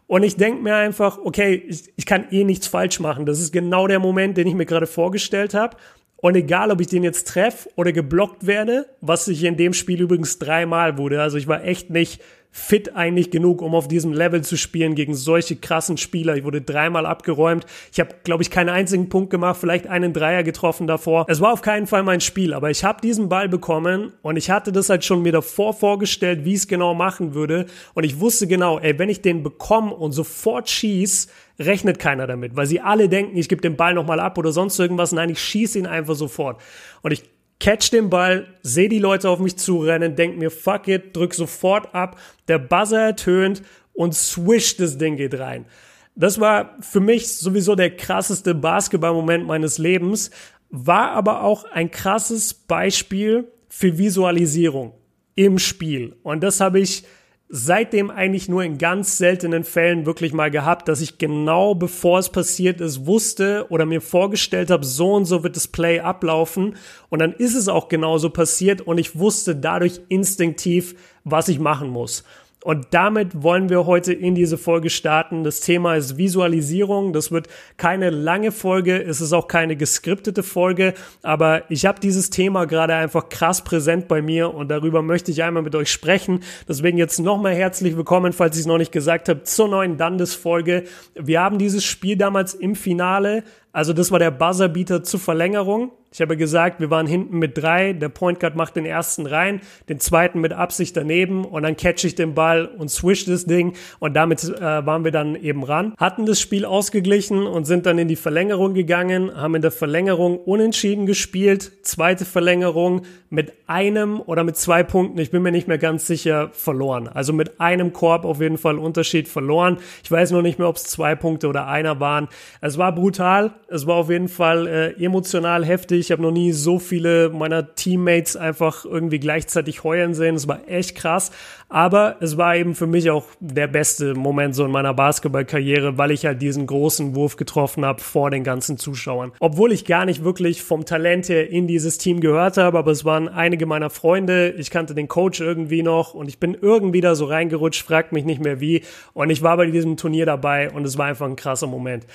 Und 0.08 0.24
ich 0.24 0.36
denke 0.36 0.62
mir 0.62 0.76
einfach, 0.76 1.18
okay, 1.18 1.64
ich, 1.68 1.92
ich 1.96 2.06
kann 2.06 2.28
eh 2.32 2.44
nichts 2.44 2.68
falsch 2.68 3.00
machen. 3.00 3.26
Das 3.26 3.40
ist 3.40 3.52
genau 3.52 3.88
der 3.88 4.00
Moment, 4.00 4.38
den 4.38 4.48
ich 4.48 4.54
mir 4.54 4.66
gerade 4.66 4.88
vorgestellt 4.88 5.54
habe. 5.54 5.78
Und 6.18 6.36
egal, 6.36 6.72
ob 6.72 6.82
ich 6.82 6.88
den 6.88 7.04
jetzt 7.04 7.28
treffe 7.28 7.70
oder 7.76 7.92
geblockt 7.92 8.48
werde, 8.48 8.88
was 9.02 9.28
ich 9.28 9.44
in 9.44 9.58
dem 9.58 9.74
Spiel 9.74 10.02
übrigens 10.02 10.40
dreimal 10.40 10.98
wurde. 10.98 11.22
Also 11.22 11.38
ich 11.38 11.48
war 11.48 11.64
echt 11.64 11.90
nicht 11.90 12.22
fit 12.58 12.96
eigentlich 12.96 13.32
genug, 13.32 13.62
um 13.62 13.76
auf 13.76 13.90
diesem 13.90 14.14
Level 14.14 14.42
zu 14.42 14.56
spielen 14.56 14.96
gegen 14.96 15.14
solche 15.14 15.58
krassen 15.58 15.98
Spieler. 15.98 16.38
Ich 16.38 16.46
wurde 16.46 16.62
dreimal 16.62 17.06
abgeräumt. 17.06 17.66
Ich 17.92 18.00
habe, 18.00 18.16
glaube 18.24 18.44
ich, 18.44 18.50
keinen 18.50 18.70
einzigen 18.70 19.10
Punkt 19.10 19.30
gemacht, 19.30 19.58
vielleicht 19.60 19.88
einen 19.88 20.14
Dreier 20.14 20.42
getroffen 20.42 20.88
davor. 20.88 21.26
Es 21.28 21.42
war 21.42 21.52
auf 21.52 21.62
keinen 21.62 21.86
Fall 21.86 22.04
mein 22.04 22.22
Spiel, 22.22 22.54
aber 22.54 22.72
ich 22.72 22.86
habe 22.86 23.02
diesen 23.02 23.28
Ball 23.28 23.50
bekommen 23.50 24.14
und 24.22 24.38
ich 24.38 24.50
hatte 24.50 24.72
das 24.72 24.90
halt 24.90 25.04
schon 25.04 25.22
mir 25.22 25.34
davor 25.34 25.74
vorgestellt, 25.74 26.46
wie 26.46 26.52
ich 26.52 26.60
es 26.60 26.68
genau 26.70 26.94
machen 26.94 27.34
würde. 27.34 27.66
Und 27.94 28.06
ich 28.06 28.22
wusste 28.22 28.48
genau, 28.48 28.80
ey, 28.80 28.98
wenn 28.98 29.10
ich 29.10 29.22
den 29.22 29.44
bekomme 29.44 29.94
und 29.94 30.14
sofort 30.14 30.70
schieß, 30.70 31.28
rechnet 31.60 32.00
keiner 32.00 32.26
damit, 32.26 32.56
weil 32.56 32.68
sie 32.68 32.80
alle 32.80 33.10
denken, 33.10 33.36
ich 33.36 33.50
gebe 33.50 33.62
den 33.62 33.76
Ball 33.76 33.94
nochmal 33.94 34.22
ab 34.22 34.38
oder 34.38 34.54
sonst 34.54 34.80
irgendwas. 34.80 35.12
Nein, 35.12 35.30
ich 35.30 35.40
schieße 35.40 35.78
ihn 35.78 35.88
einfach 35.88 36.16
sofort. 36.16 36.62
Und 37.02 37.12
ich 37.12 37.24
catch 37.66 37.90
den 37.90 38.12
Ball, 38.12 38.46
sehe 38.62 38.90
die 38.90 39.00
Leute 39.00 39.28
auf 39.28 39.40
mich 39.40 39.58
zurennen, 39.58 40.16
denk 40.16 40.38
mir, 40.38 40.52
fuck 40.52 40.88
it, 40.88 41.16
drück 41.16 41.34
sofort 41.34 41.96
ab, 41.96 42.20
der 42.48 42.60
Buzzer 42.60 43.02
ertönt 43.02 43.64
und 43.94 44.14
swish, 44.14 44.78
das 44.78 45.00
Ding 45.00 45.18
geht 45.18 45.40
rein. 45.40 45.66
Das 46.14 46.40
war 46.40 46.78
für 46.82 47.00
mich 47.00 47.28
sowieso 47.28 47.74
der 47.74 47.90
krasseste 47.90 48.54
Basketballmoment 48.54 49.48
meines 49.48 49.80
Lebens, 49.80 50.30
war 50.70 51.14
aber 51.14 51.42
auch 51.42 51.64
ein 51.64 51.90
krasses 51.90 52.54
Beispiel 52.54 53.52
für 53.68 53.98
Visualisierung 53.98 54.94
im 55.34 55.58
Spiel. 55.58 56.16
Und 56.22 56.44
das 56.44 56.60
habe 56.60 56.80
ich 56.80 57.04
seitdem 57.48 58.10
eigentlich 58.10 58.50
nur 58.50 58.64
in 58.64 58.78
ganz 58.78 59.18
seltenen 59.18 59.64
Fällen 59.64 60.06
wirklich 60.06 60.34
mal 60.34 60.50
gehabt, 60.50 60.88
dass 60.88 61.02
ich 61.02 61.18
genau 61.18 61.76
bevor 61.76 62.20
es 62.20 62.30
passiert 62.30 62.82
ist, 62.82 63.06
wusste 63.06 63.68
oder 63.70 63.86
mir 63.86 64.02
vorgestellt 64.02 64.72
habe, 64.72 64.86
so 64.86 65.14
und 65.14 65.26
so 65.26 65.44
wird 65.44 65.56
das 65.56 65.68
Play 65.68 66.00
ablaufen. 66.00 66.76
Und 67.10 67.20
dann 67.20 67.34
ist 67.34 67.56
es 67.56 67.68
auch 67.68 67.88
genauso 67.88 68.30
passiert 68.30 68.82
und 68.82 68.98
ich 68.98 69.18
wusste 69.18 69.56
dadurch 69.56 70.02
instinktiv, 70.10 70.96
was 71.24 71.48
ich 71.48 71.60
machen 71.60 71.90
muss. 71.90 72.24
Und 72.66 72.88
damit 72.96 73.44
wollen 73.44 73.70
wir 73.70 73.86
heute 73.86 74.12
in 74.12 74.34
diese 74.34 74.58
Folge 74.58 74.90
starten. 74.90 75.44
Das 75.44 75.60
Thema 75.60 75.98
ist 75.98 76.18
Visualisierung. 76.18 77.14
Das 77.14 77.30
wird 77.32 77.48
keine 77.78 78.10
lange 78.10 78.52
Folge, 78.52 79.04
es 79.04 79.22
ist 79.22 79.34
auch 79.34 79.48
keine 79.48 79.76
geskriptete 79.76 80.42
Folge, 80.42 80.96
aber 81.22 81.70
ich 81.70 81.86
habe 81.86 82.00
dieses 82.00 82.32
Thema 82.32 82.66
gerade 82.66 82.96
einfach 82.96 83.30
krass 83.30 83.64
präsent 83.64 84.08
bei 84.08 84.24
mir 84.24 84.52
und 84.52 84.70
darüber 84.70 85.04
möchte 85.04 85.30
ich 85.30 85.44
einmal 85.44 85.62
mit 85.62 85.76
euch 85.76 85.92
sprechen. 85.92 86.40
Deswegen 86.68 86.98
jetzt 86.98 87.20
nochmal 87.20 87.54
herzlich 87.54 87.98
willkommen, 87.98 88.34
falls 88.34 88.56
ich 88.56 88.62
es 88.62 88.66
noch 88.66 88.80
nicht 88.80 88.92
gesagt 88.92 89.30
habe, 89.30 89.44
zur 89.44 89.68
neuen 89.68 89.98
Dandes-Folge. 89.98 90.86
Wir 91.14 91.42
haben 91.42 91.60
dieses 91.60 91.84
Spiel 91.84 92.18
damals 92.18 92.56
im 92.56 92.74
Finale 92.74 93.44
also 93.76 93.92
das 93.92 94.10
war 94.10 94.20
der 94.20 94.32
Buzzerbeater 94.32 95.04
zur 95.04 95.20
Verlängerung. 95.20 95.92
Ich 96.16 96.22
habe 96.22 96.38
gesagt, 96.38 96.80
wir 96.80 96.90
waren 96.90 97.08
hinten 97.08 97.40
mit 97.40 97.58
drei. 97.58 97.92
Der 97.92 98.08
Point 98.08 98.40
Guard 98.40 98.56
macht 98.56 98.78
den 98.78 98.86
ersten 98.86 99.26
rein, 99.26 99.60
den 99.90 100.00
zweiten 100.00 100.40
mit 100.40 100.54
Absicht 100.54 100.96
daneben 100.96 101.44
und 101.44 101.64
dann 101.64 101.76
catch 101.76 102.06
ich 102.06 102.16
den 102.16 102.34
Ball 102.34 102.68
und 102.68 102.90
swish 102.90 103.26
das 103.26 103.48
Ding 103.48 103.74
und 104.00 104.14
damit 104.14 104.46
äh, 104.46 104.62
waren 104.62 105.04
wir 105.04 105.12
dann 105.12 105.36
eben 105.36 105.66
ran. 105.66 105.94
Hatten 105.98 106.26
das 106.26 106.40
Spiel 106.40 106.64
ausgeglichen 106.64 107.46
und 107.46 107.66
sind 107.66 107.86
dann 107.86 108.00
in 108.00 108.08
die 108.08 108.16
Verlängerung 108.16 108.74
gegangen, 108.76 109.36
haben 109.36 109.56
in 109.56 109.62
der 109.62 109.72
Verlängerung 109.72 110.40
unentschieden 110.40 111.06
gespielt. 111.06 111.86
Zweite 111.86 112.24
Verlängerung 112.24 113.02
mit 113.30 113.52
einem 113.68 114.22
oder 114.22 114.46
mit 114.46 114.56
zwei 114.56 114.84
Punkten, 114.84 115.20
ich 115.20 115.32
bin 115.32 115.44
mir 115.44 115.52
nicht 115.52 115.68
mehr 115.68 115.80
ganz 115.80 116.08
sicher, 116.08 116.50
verloren. 116.54 117.10
Also 117.10 117.34
mit 117.34 117.60
einem 117.60 117.92
Korb 117.92 118.24
auf 118.24 118.40
jeden 118.40 118.58
Fall 118.58 118.80
Unterschied 118.80 119.28
verloren. 119.28 119.80
Ich 120.02 120.10
weiß 120.10 120.32
noch 120.32 120.44
nicht 120.44 120.60
mehr, 120.60 120.70
ob 120.70 120.78
es 120.78 120.86
zwei 120.86 121.16
Punkte 121.16 121.50
oder 121.50 121.68
einer 121.68 122.00
waren. 122.00 122.30
Es 122.62 122.78
war 122.78 122.96
brutal 122.96 123.52
es 123.68 123.88
war 123.88 123.96
auf 123.96 124.10
jeden 124.10 124.28
Fall 124.28 124.68
äh, 124.68 125.04
emotional 125.04 125.66
heftig. 125.66 126.00
Ich 126.00 126.12
habe 126.12 126.22
noch 126.22 126.32
nie 126.32 126.52
so 126.52 126.80
viele 126.80 127.30
meiner 127.30 127.76
Teammates 127.76 128.36
einfach 128.38 128.86
irgendwie 128.86 129.20
gleichzeitig 129.20 129.84
heulen 129.84 130.14
sehen. 130.14 130.36
Es 130.36 130.48
war 130.48 130.68
echt 130.68 130.96
krass. 130.96 131.32
Aber 131.68 132.18
es 132.20 132.38
war 132.38 132.56
eben 132.56 132.76
für 132.76 132.86
mich 132.86 133.10
auch 133.10 133.26
der 133.40 133.68
beste 133.68 134.14
Moment 134.14 134.54
so 134.54 134.66
in 134.66 134.72
meiner 134.72 134.94
Basketballkarriere, 134.94 135.98
weil 135.98 136.12
ich 136.12 136.26
halt 136.26 136.42
diesen 136.42 136.68
großen 136.68 137.16
Wurf 137.16 137.38
getroffen 137.38 137.84
habe 137.86 138.02
vor 138.02 138.30
den 138.30 138.44
ganzen 138.44 138.78
Zuschauern. 138.78 139.32
Obwohl 139.40 139.72
ich 139.72 139.86
gar 139.86 140.06
nicht 140.06 140.24
wirklich 140.24 140.62
vom 140.62 140.86
Talent 140.86 141.28
her 141.28 141.50
in 141.50 141.68
dieses 141.68 141.98
Team 141.98 142.20
gehört 142.20 142.58
habe, 142.58 142.78
aber 142.78 142.92
es 142.92 143.04
waren 143.04 143.28
einige 143.28 143.66
meiner 143.66 143.90
Freunde. 143.90 144.52
Ich 144.58 144.70
kannte 144.70 144.94
den 144.94 145.08
Coach 145.08 145.42
irgendwie 145.42 145.82
noch 145.82 146.14
und 146.14 146.28
ich 146.28 146.40
bin 146.40 146.56
irgendwie 146.60 147.02
da 147.02 147.16
so 147.16 147.26
reingerutscht, 147.26 147.82
fragt 147.82 148.12
mich 148.12 148.26
nicht 148.26 148.42
mehr 148.42 148.60
wie. 148.60 148.84
Und 149.14 149.32
ich 149.32 149.42
war 149.42 149.58
bei 149.58 149.66
diesem 149.66 149.98
Turnier 149.98 150.28
dabei 150.28 150.70
und 150.70 150.86
es 150.86 151.00
war 151.00 151.08
einfach 151.08 151.26
ein 151.26 151.36
krasser 151.36 151.68
Moment. 151.68 152.06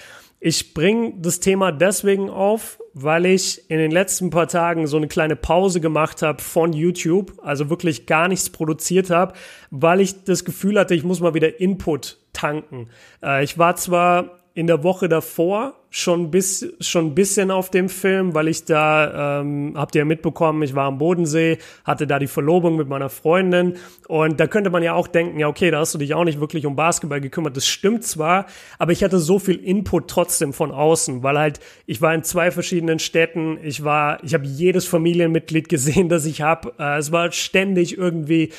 Ich 0.43 0.73
bringe 0.73 1.13
das 1.19 1.39
Thema 1.41 1.71
deswegen 1.71 2.31
auf, 2.31 2.81
weil 2.95 3.27
ich 3.27 3.71
in 3.71 3.77
den 3.77 3.91
letzten 3.91 4.31
paar 4.31 4.49
Tagen 4.49 4.87
so 4.87 4.97
eine 4.97 5.07
kleine 5.07 5.37
Pause 5.37 5.83
gemacht 5.83 6.23
habe 6.23 6.43
von 6.43 6.73
YouTube, 6.73 7.35
also 7.43 7.69
wirklich 7.69 8.07
gar 8.07 8.27
nichts 8.27 8.49
produziert 8.49 9.11
habe, 9.11 9.35
weil 9.71 10.01
ich 10.01 10.25
das 10.25 10.47
Gefühl 10.47 10.79
hatte, 10.79 10.95
ich 10.95 11.05
muss 11.05 11.21
mal 11.21 11.35
wieder 11.35 11.61
Input 11.61 12.19
tanken. 12.33 12.89
Äh, 13.23 13.45
ich 13.45 13.59
war 13.59 13.77
zwar 13.77 14.41
in 14.55 14.67
der 14.67 14.83
Woche 14.83 15.11
davor 15.11 15.80
schon 15.91 16.31
bis 16.31 16.73
schon 16.81 17.07
ein 17.07 17.15
bisschen 17.17 17.51
auf 17.51 17.69
dem 17.69 17.89
Film, 17.89 18.33
weil 18.35 18.47
ich 18.47 18.65
da 18.65 19.41
ähm, 19.41 19.75
habt 19.77 19.97
ihr 19.97 20.01
ja 20.01 20.05
mitbekommen, 20.05 20.63
ich 20.63 20.77
war 20.77 20.87
am 20.87 20.99
Bodensee, 20.99 21.59
hatte 21.85 22.07
da 22.07 22.21
die 22.21 22.29
Verlobung 22.29 22.77
mit 22.77 22.89
meiner 22.89 23.09
Freundin 23.09 23.75
und 24.07 24.39
da 24.39 24.47
könnte 24.47 24.71
man 24.71 24.85
ja 24.85 24.95
auch 24.95 25.09
denken, 25.09 25.41
ja 25.41 25.49
okay, 25.49 25.73
da 25.73 25.81
hast 25.81 25.93
du 25.93 25.99
dich 25.99 26.15
auch 26.15 26.23
nicht 26.23 26.41
wirklich 26.41 26.65
um 26.65 26.77
Basketball 26.77 27.21
gekümmert. 27.21 27.57
Das 27.57 27.67
stimmt 27.67 28.05
zwar, 28.05 28.47
aber 28.79 28.93
ich 28.93 29.03
hatte 29.03 29.19
so 29.19 29.41
viel 29.41 29.57
Input 29.57 30.07
trotzdem 30.09 30.53
von 30.53 30.71
außen, 30.71 31.25
weil 31.25 31.37
halt 31.37 31.59
ich 31.87 32.01
war 32.01 32.15
in 32.15 32.23
zwei 32.23 32.53
verschiedenen 32.53 33.01
Städten, 33.01 33.59
ich 33.61 33.83
war, 33.83 34.23
ich 34.23 34.33
habe 34.35 34.47
jedes 34.47 34.87
Familienmitglied 34.87 35.69
gesehen, 35.69 36.09
das 36.09 36.25
ich 36.25 36.41
habe. 36.41 36.73
Äh, 36.79 36.99
es 36.99 37.11
war 37.11 37.33
ständig 37.33 37.99
irgendwie 37.99 38.53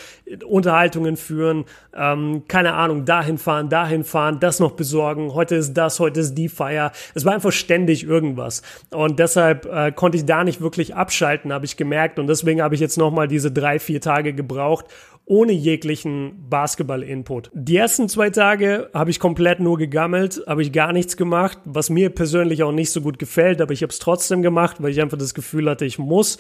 Unterhaltungen 0.46 1.16
führen, 1.16 1.64
ähm, 1.96 2.44
keine 2.50 2.74
Ahnung, 2.74 3.06
dahin 3.06 3.38
fahren, 3.38 3.70
dahin 3.70 4.04
fahren, 4.04 4.40
das 4.42 4.60
noch 4.60 4.72
besorgen. 4.72 5.34
Heute 5.34 5.56
ist 5.56 5.74
das, 5.74 6.00
heute 6.02 6.20
ist 6.20 6.36
die 6.36 6.50
Feier 6.50 6.92
es 7.22 7.25
war 7.25 7.34
einfach 7.34 7.51
ständig 7.51 8.04
irgendwas. 8.04 8.63
Und 8.90 9.20
deshalb 9.20 9.66
äh, 9.66 9.92
konnte 9.92 10.18
ich 10.18 10.25
da 10.25 10.44
nicht 10.44 10.60
wirklich 10.60 10.96
abschalten, 10.96 11.54
habe 11.54 11.66
ich 11.66 11.78
gemerkt. 11.78 12.18
Und 12.20 12.28
deswegen 12.28 12.62
habe 12.62 12.75
ich 12.75 12.82
jetzt 12.82 12.98
nochmal 12.98 13.28
diese 13.28 13.51
drei, 13.51 13.80
vier 13.80 14.01
Tage 14.01 14.34
gebraucht, 14.34 14.86
ohne 15.25 15.51
jeglichen 15.51 16.50
Basketball-Input. 16.50 17.51
Die 17.54 17.78
ersten 17.78 18.10
zwei 18.10 18.32
Tage 18.32 18.90
habe 18.94 19.12
ich 19.12 19.20
komplett 19.20 19.60
nur 19.60 19.78
gegammelt, 19.78 20.42
habe 20.48 20.63
ich 20.63 20.74
gar 20.74 20.94
nichts 20.94 21.16
gemacht, 21.16 21.60
was 21.63 21.90
mir 21.92 22.10
persönlich 22.10 22.63
auch 22.63 22.72
nicht 22.72 22.92
so 22.92 23.01
gut 23.01 23.20
gefällt, 23.20 23.62
aber 23.62 23.72
ich 23.72 23.84
habe 23.84 23.92
es 23.92 24.00
trotzdem 24.00 24.42
gemacht, 24.42 24.78
weil 24.80 24.92
ich 24.92 25.01
einfach 25.01 25.20
das 25.20 25.34
Gefühl 25.34 25.70
hatte, 25.70 25.86
ich 25.86 26.00
muss. 26.00 26.40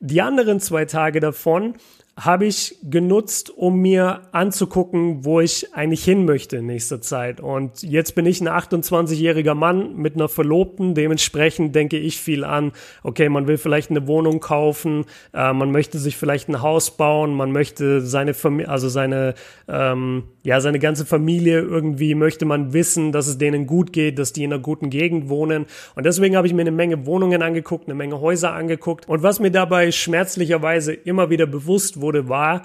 Die 0.00 0.22
anderen 0.22 0.60
zwei 0.60 0.86
Tage 0.86 1.20
davon 1.20 1.74
habe 2.14 2.44
ich 2.44 2.76
genutzt, 2.82 3.48
um 3.48 3.80
mir 3.80 4.20
anzugucken, 4.32 5.24
wo 5.24 5.40
ich 5.40 5.72
eigentlich 5.72 6.04
hin 6.04 6.26
möchte 6.26 6.58
in 6.58 6.66
nächster 6.66 7.00
Zeit. 7.00 7.40
Und 7.40 7.82
jetzt 7.82 8.14
bin 8.14 8.26
ich 8.26 8.42
ein 8.42 8.48
28-jähriger 8.48 9.54
Mann 9.54 9.96
mit 9.96 10.14
einer 10.14 10.28
Verlobten. 10.28 10.94
Dementsprechend 10.94 11.74
denke 11.74 11.96
ich 11.96 12.20
viel 12.20 12.44
an, 12.44 12.72
okay, 13.02 13.30
man 13.30 13.46
will 13.46 13.56
vielleicht 13.56 13.88
eine 13.90 14.06
Wohnung 14.06 14.40
kaufen, 14.40 15.06
äh, 15.32 15.54
man 15.54 15.70
möchte 15.70 15.98
sich 15.98 16.18
vielleicht 16.18 16.50
ein 16.50 16.60
Haus 16.60 16.98
bauen, 16.98 17.34
man 17.34 17.50
möchte 17.50 18.02
seine 18.02 18.34
Familie, 18.34 18.68
also 18.68 18.90
seine, 18.90 19.34
ähm, 19.66 20.24
ja, 20.42 20.60
seine 20.60 20.78
ganze 20.78 21.06
Familie 21.06 21.60
irgendwie 21.60 22.14
möchte 22.14 22.44
man 22.44 22.74
wissen, 22.74 23.12
dass 23.12 23.26
es 23.26 23.38
denen 23.38 23.66
gut 23.66 23.90
geht, 23.94 24.18
dass 24.18 24.34
die 24.34 24.44
in 24.44 24.52
einer 24.52 24.60
guten 24.60 24.90
Gegend 24.90 25.30
wohnen. 25.30 25.64
Und 25.94 26.04
deswegen 26.04 26.36
habe 26.36 26.46
ich 26.46 26.52
mir 26.52 26.60
eine 26.60 26.72
Menge 26.72 27.06
Wohnungen 27.06 27.40
angeguckt, 27.40 27.86
eine 27.86 27.94
Menge 27.94 28.20
Häuser 28.20 28.52
angeguckt. 28.52 29.08
Und 29.08 29.22
was 29.22 29.40
mir 29.40 29.50
dabei 29.50 29.90
schmerzlicherweise 29.90 30.92
immer 30.92 31.30
wieder 31.30 31.46
bewusst 31.46 32.01
wurde, 32.02 32.28
war, 32.28 32.62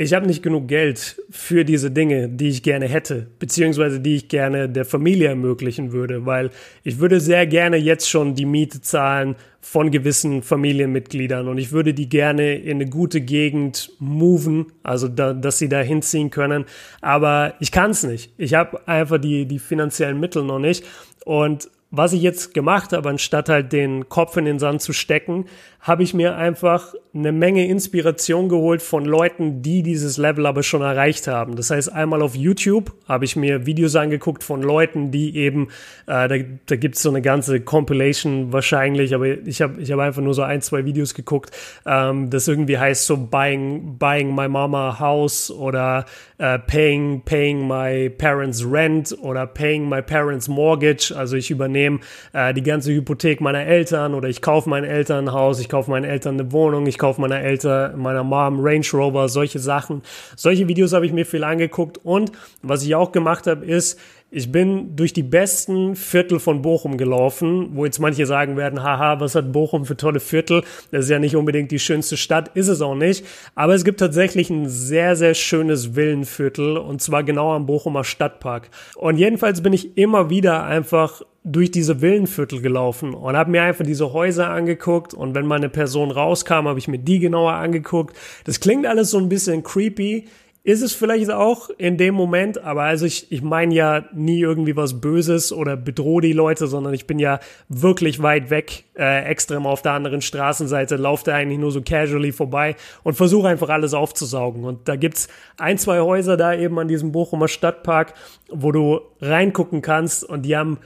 ich 0.00 0.14
habe 0.14 0.28
nicht 0.28 0.44
genug 0.44 0.68
Geld 0.68 1.20
für 1.28 1.64
diese 1.64 1.90
Dinge, 1.90 2.28
die 2.28 2.50
ich 2.50 2.62
gerne 2.62 2.86
hätte, 2.86 3.26
beziehungsweise 3.40 3.98
die 3.98 4.14
ich 4.14 4.28
gerne 4.28 4.68
der 4.68 4.84
Familie 4.84 5.26
ermöglichen 5.26 5.90
würde, 5.90 6.24
weil 6.24 6.50
ich 6.84 7.00
würde 7.00 7.18
sehr 7.18 7.48
gerne 7.48 7.78
jetzt 7.78 8.08
schon 8.08 8.36
die 8.36 8.44
Miete 8.44 8.80
zahlen 8.80 9.34
von 9.60 9.90
gewissen 9.90 10.42
Familienmitgliedern 10.42 11.48
und 11.48 11.58
ich 11.58 11.72
würde 11.72 11.94
die 11.94 12.08
gerne 12.08 12.54
in 12.54 12.76
eine 12.76 12.88
gute 12.88 13.20
Gegend 13.20 13.90
moven, 13.98 14.66
also 14.84 15.08
da, 15.08 15.32
dass 15.32 15.58
sie 15.58 15.68
da 15.68 15.80
hinziehen 15.80 16.30
können, 16.30 16.64
aber 17.00 17.54
ich 17.58 17.72
kann 17.72 17.90
es 17.90 18.04
nicht. 18.04 18.32
Ich 18.38 18.54
habe 18.54 18.86
einfach 18.86 19.18
die, 19.18 19.46
die 19.46 19.58
finanziellen 19.58 20.20
Mittel 20.20 20.44
noch 20.44 20.60
nicht 20.60 20.84
und 21.24 21.70
was 21.90 22.12
ich 22.12 22.22
jetzt 22.22 22.52
gemacht 22.52 22.92
habe, 22.92 23.08
anstatt 23.08 23.48
halt 23.48 23.72
den 23.72 24.08
Kopf 24.08 24.36
in 24.36 24.44
den 24.44 24.58
Sand 24.58 24.82
zu 24.82 24.92
stecken, 24.92 25.46
habe 25.80 26.02
ich 26.02 26.12
mir 26.12 26.36
einfach 26.36 26.94
eine 27.14 27.32
Menge 27.32 27.66
Inspiration 27.66 28.48
geholt 28.48 28.82
von 28.82 29.04
Leuten, 29.04 29.62
die 29.62 29.82
dieses 29.82 30.18
Level 30.18 30.46
aber 30.46 30.62
schon 30.62 30.82
erreicht 30.82 31.28
haben. 31.28 31.56
Das 31.56 31.70
heißt, 31.70 31.92
einmal 31.92 32.20
auf 32.20 32.34
YouTube 32.34 32.92
habe 33.08 33.24
ich 33.24 33.36
mir 33.36 33.64
Videos 33.64 33.96
angeguckt 33.96 34.44
von 34.44 34.62
Leuten, 34.62 35.10
die 35.10 35.36
eben, 35.36 35.68
äh, 36.06 36.28
da, 36.28 36.36
da 36.66 36.76
gibt 36.76 36.96
es 36.96 37.02
so 37.02 37.08
eine 37.10 37.22
ganze 37.22 37.60
Compilation 37.60 38.52
wahrscheinlich, 38.52 39.14
aber 39.14 39.26
ich 39.26 39.62
habe 39.62 39.80
ich 39.80 39.92
hab 39.92 40.00
einfach 40.00 40.22
nur 40.22 40.34
so 40.34 40.42
ein, 40.42 40.62
zwei 40.62 40.84
Videos 40.84 41.14
geguckt, 41.14 41.50
ähm, 41.86 42.28
das 42.30 42.48
irgendwie 42.48 42.78
heißt 42.78 43.06
so 43.06 43.16
Buying, 43.16 43.98
buying 43.98 44.34
My 44.34 44.48
Mama 44.48 44.98
House 44.98 45.50
oder 45.50 46.06
äh, 46.38 46.58
paying, 46.58 47.22
paying 47.22 47.66
My 47.66 48.10
Parents 48.10 48.64
Rent 48.64 49.16
oder 49.20 49.46
Paying 49.46 49.88
My 49.88 50.02
Parents 50.02 50.48
Mortgage. 50.48 51.12
Also 51.16 51.36
ich 51.36 51.50
übernehme 51.50 52.00
äh, 52.32 52.52
die 52.54 52.62
ganze 52.62 52.92
Hypothek 52.92 53.40
meiner 53.40 53.64
Eltern 53.64 54.14
oder 54.14 54.28
ich 54.28 54.42
kaufe 54.42 54.68
meinen 54.68 54.84
Eltern 54.84 55.28
ein 55.28 55.32
Haus, 55.32 55.60
ich 55.68 55.70
kaufe 55.70 55.90
meinen 55.90 56.04
Eltern 56.04 56.40
eine 56.40 56.50
Wohnung, 56.50 56.86
ich 56.86 56.96
kaufe 56.96 57.20
meiner 57.20 57.40
Eltern, 57.40 57.98
meiner 57.98 58.24
Mom 58.24 58.58
Range 58.58 58.86
Rover, 58.94 59.28
solche 59.28 59.58
Sachen. 59.58 60.00
Solche 60.34 60.66
Videos 60.66 60.94
habe 60.94 61.04
ich 61.04 61.12
mir 61.12 61.26
viel 61.26 61.44
angeguckt 61.44 62.00
und 62.02 62.32
was 62.62 62.84
ich 62.84 62.94
auch 62.94 63.12
gemacht 63.12 63.46
habe, 63.46 63.66
ist, 63.66 64.00
ich 64.30 64.52
bin 64.52 64.94
durch 64.94 65.14
die 65.14 65.22
besten 65.22 65.96
Viertel 65.96 66.38
von 66.38 66.60
Bochum 66.60 66.98
gelaufen, 66.98 67.70
wo 67.72 67.86
jetzt 67.86 67.98
manche 67.98 68.26
sagen 68.26 68.58
werden, 68.58 68.82
haha, 68.82 69.20
was 69.20 69.34
hat 69.34 69.52
Bochum 69.52 69.86
für 69.86 69.96
tolle 69.96 70.20
Viertel? 70.20 70.64
Das 70.90 71.06
ist 71.06 71.10
ja 71.10 71.18
nicht 71.18 71.34
unbedingt 71.34 71.70
die 71.70 71.78
schönste 71.78 72.18
Stadt, 72.18 72.50
ist 72.54 72.68
es 72.68 72.82
auch 72.82 72.94
nicht. 72.94 73.24
Aber 73.54 73.74
es 73.74 73.84
gibt 73.84 74.00
tatsächlich 74.00 74.50
ein 74.50 74.68
sehr, 74.68 75.16
sehr 75.16 75.32
schönes 75.32 75.96
Villenviertel 75.96 76.76
und 76.76 77.00
zwar 77.00 77.24
genau 77.24 77.54
am 77.54 77.64
Bochumer 77.64 78.04
Stadtpark. 78.04 78.68
Und 78.96 79.16
jedenfalls 79.16 79.62
bin 79.62 79.72
ich 79.72 79.96
immer 79.96 80.28
wieder 80.28 80.64
einfach 80.64 81.22
durch 81.44 81.70
diese 81.70 82.02
Villenviertel 82.02 82.60
gelaufen 82.60 83.14
und 83.14 83.34
habe 83.34 83.50
mir 83.50 83.62
einfach 83.62 83.84
diese 83.84 84.12
Häuser 84.12 84.50
angeguckt 84.50 85.14
und 85.14 85.34
wenn 85.34 85.46
mal 85.46 85.54
eine 85.54 85.70
Person 85.70 86.10
rauskam, 86.10 86.68
habe 86.68 86.78
ich 86.78 86.88
mir 86.88 86.98
die 86.98 87.18
genauer 87.18 87.54
angeguckt. 87.54 88.14
Das 88.44 88.60
klingt 88.60 88.86
alles 88.86 89.10
so 89.10 89.18
ein 89.18 89.30
bisschen 89.30 89.62
creepy. 89.62 90.26
Ist 90.68 90.82
es 90.82 90.92
vielleicht 90.92 91.30
auch 91.30 91.70
in 91.78 91.96
dem 91.96 92.14
Moment, 92.14 92.58
aber 92.62 92.82
also 92.82 93.06
ich, 93.06 93.32
ich 93.32 93.40
meine 93.40 93.74
ja 93.74 94.04
nie 94.12 94.38
irgendwie 94.38 94.76
was 94.76 95.00
Böses 95.00 95.50
oder 95.50 95.78
bedrohe 95.78 96.20
die 96.20 96.34
Leute, 96.34 96.66
sondern 96.66 96.92
ich 96.92 97.06
bin 97.06 97.18
ja 97.18 97.40
wirklich 97.70 98.22
weit 98.22 98.50
weg, 98.50 98.84
äh, 98.94 99.24
extrem 99.24 99.64
auf 99.64 99.80
der 99.80 99.92
anderen 99.92 100.20
Straßenseite, 100.20 100.96
laufe 100.96 101.24
da 101.24 101.36
eigentlich 101.36 101.58
nur 101.58 101.72
so 101.72 101.80
casually 101.80 102.32
vorbei 102.32 102.76
und 103.02 103.14
versuche 103.14 103.48
einfach 103.48 103.70
alles 103.70 103.94
aufzusaugen. 103.94 104.64
Und 104.64 104.88
da 104.88 104.96
gibt's 104.96 105.28
ein, 105.56 105.78
zwei 105.78 106.00
Häuser 106.00 106.36
da 106.36 106.52
eben 106.52 106.78
an 106.78 106.86
diesem 106.86 107.12
Bochumer 107.12 107.48
Stadtpark, 107.48 108.12
wo 108.50 108.70
du 108.70 109.00
reingucken 109.22 109.80
kannst 109.80 110.22
und 110.22 110.42
die 110.42 110.54
haben 110.54 110.80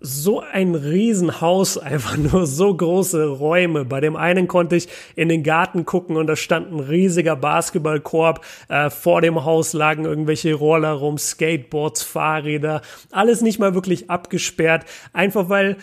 so 0.00 0.40
ein 0.40 0.74
Riesenhaus, 0.74 1.78
einfach 1.78 2.16
nur 2.16 2.46
so 2.46 2.74
große 2.74 3.26
Räume. 3.28 3.84
Bei 3.84 4.00
dem 4.00 4.16
einen 4.16 4.48
konnte 4.48 4.76
ich 4.76 4.88
in 5.14 5.28
den 5.28 5.42
Garten 5.42 5.84
gucken 5.84 6.16
und 6.16 6.26
da 6.26 6.36
stand 6.36 6.72
ein 6.72 6.80
riesiger 6.80 7.36
Basketballkorb. 7.36 8.44
Äh, 8.68 8.90
vor 8.90 9.20
dem 9.20 9.44
Haus 9.44 9.72
lagen 9.72 10.04
irgendwelche 10.04 10.54
Roller 10.54 10.92
rum, 10.92 11.18
Skateboards, 11.18 12.02
Fahrräder. 12.02 12.82
Alles 13.10 13.40
nicht 13.40 13.58
mal 13.58 13.74
wirklich 13.74 14.10
abgesperrt. 14.10 14.84
Einfach 15.12 15.48
weil 15.48 15.76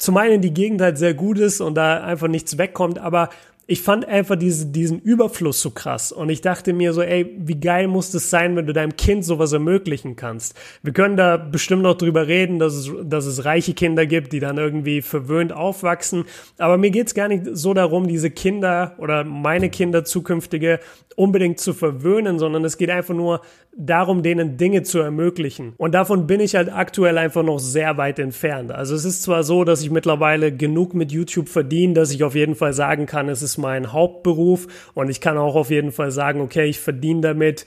zum 0.00 0.16
einen 0.16 0.40
die 0.40 0.54
Gegend 0.54 0.80
halt 0.80 0.98
sehr 0.98 1.14
gut 1.14 1.38
ist 1.38 1.60
und 1.60 1.74
da 1.74 2.02
einfach 2.02 2.28
nichts 2.28 2.56
wegkommt, 2.56 2.98
aber 2.98 3.28
ich 3.70 3.82
fand 3.82 4.08
einfach 4.08 4.34
diese, 4.34 4.66
diesen 4.66 4.98
Überfluss 4.98 5.62
so 5.62 5.70
krass. 5.70 6.10
Und 6.10 6.28
ich 6.28 6.40
dachte 6.40 6.72
mir 6.72 6.92
so, 6.92 7.02
ey, 7.02 7.36
wie 7.38 7.54
geil 7.54 7.86
muss 7.86 8.10
das 8.10 8.28
sein, 8.28 8.56
wenn 8.56 8.66
du 8.66 8.72
deinem 8.72 8.96
Kind 8.96 9.24
sowas 9.24 9.52
ermöglichen 9.52 10.16
kannst. 10.16 10.58
Wir 10.82 10.92
können 10.92 11.16
da 11.16 11.36
bestimmt 11.36 11.82
noch 11.82 11.94
drüber 11.96 12.26
reden, 12.26 12.58
dass 12.58 12.74
es, 12.74 12.90
dass 13.04 13.26
es 13.26 13.44
reiche 13.44 13.72
Kinder 13.72 14.06
gibt, 14.06 14.32
die 14.32 14.40
dann 14.40 14.58
irgendwie 14.58 15.02
verwöhnt 15.02 15.52
aufwachsen. 15.52 16.24
Aber 16.58 16.78
mir 16.78 16.90
geht's 16.90 17.14
gar 17.14 17.28
nicht 17.28 17.44
so 17.52 17.72
darum, 17.72 18.08
diese 18.08 18.32
Kinder 18.32 18.96
oder 18.98 19.22
meine 19.22 19.70
Kinder 19.70 20.04
zukünftige 20.04 20.80
unbedingt 21.14 21.60
zu 21.60 21.74
verwöhnen, 21.74 22.38
sondern 22.38 22.64
es 22.64 22.78
geht 22.78 22.90
einfach 22.90 23.14
nur 23.14 23.42
darum, 23.76 24.22
denen 24.22 24.56
Dinge 24.56 24.82
zu 24.82 24.98
ermöglichen. 25.00 25.74
Und 25.76 25.92
davon 25.92 26.26
bin 26.26 26.40
ich 26.40 26.54
halt 26.54 26.72
aktuell 26.72 27.18
einfach 27.18 27.42
noch 27.42 27.58
sehr 27.58 27.96
weit 27.96 28.18
entfernt. 28.18 28.72
Also 28.72 28.94
es 28.94 29.04
ist 29.04 29.22
zwar 29.22 29.44
so, 29.44 29.64
dass 29.64 29.82
ich 29.82 29.90
mittlerweile 29.90 30.50
genug 30.50 30.94
mit 30.94 31.12
YouTube 31.12 31.48
verdiene, 31.48 31.94
dass 31.94 32.10
ich 32.10 32.24
auf 32.24 32.34
jeden 32.34 32.54
Fall 32.54 32.72
sagen 32.72 33.06
kann, 33.06 33.28
es 33.28 33.42
ist 33.42 33.58
mein 33.60 33.92
Hauptberuf 33.92 34.66
und 34.94 35.10
ich 35.10 35.20
kann 35.20 35.38
auch 35.38 35.54
auf 35.54 35.70
jeden 35.70 35.92
Fall 35.92 36.10
sagen, 36.10 36.40
okay, 36.40 36.64
ich 36.64 36.80
verdiene 36.80 37.20
damit 37.20 37.66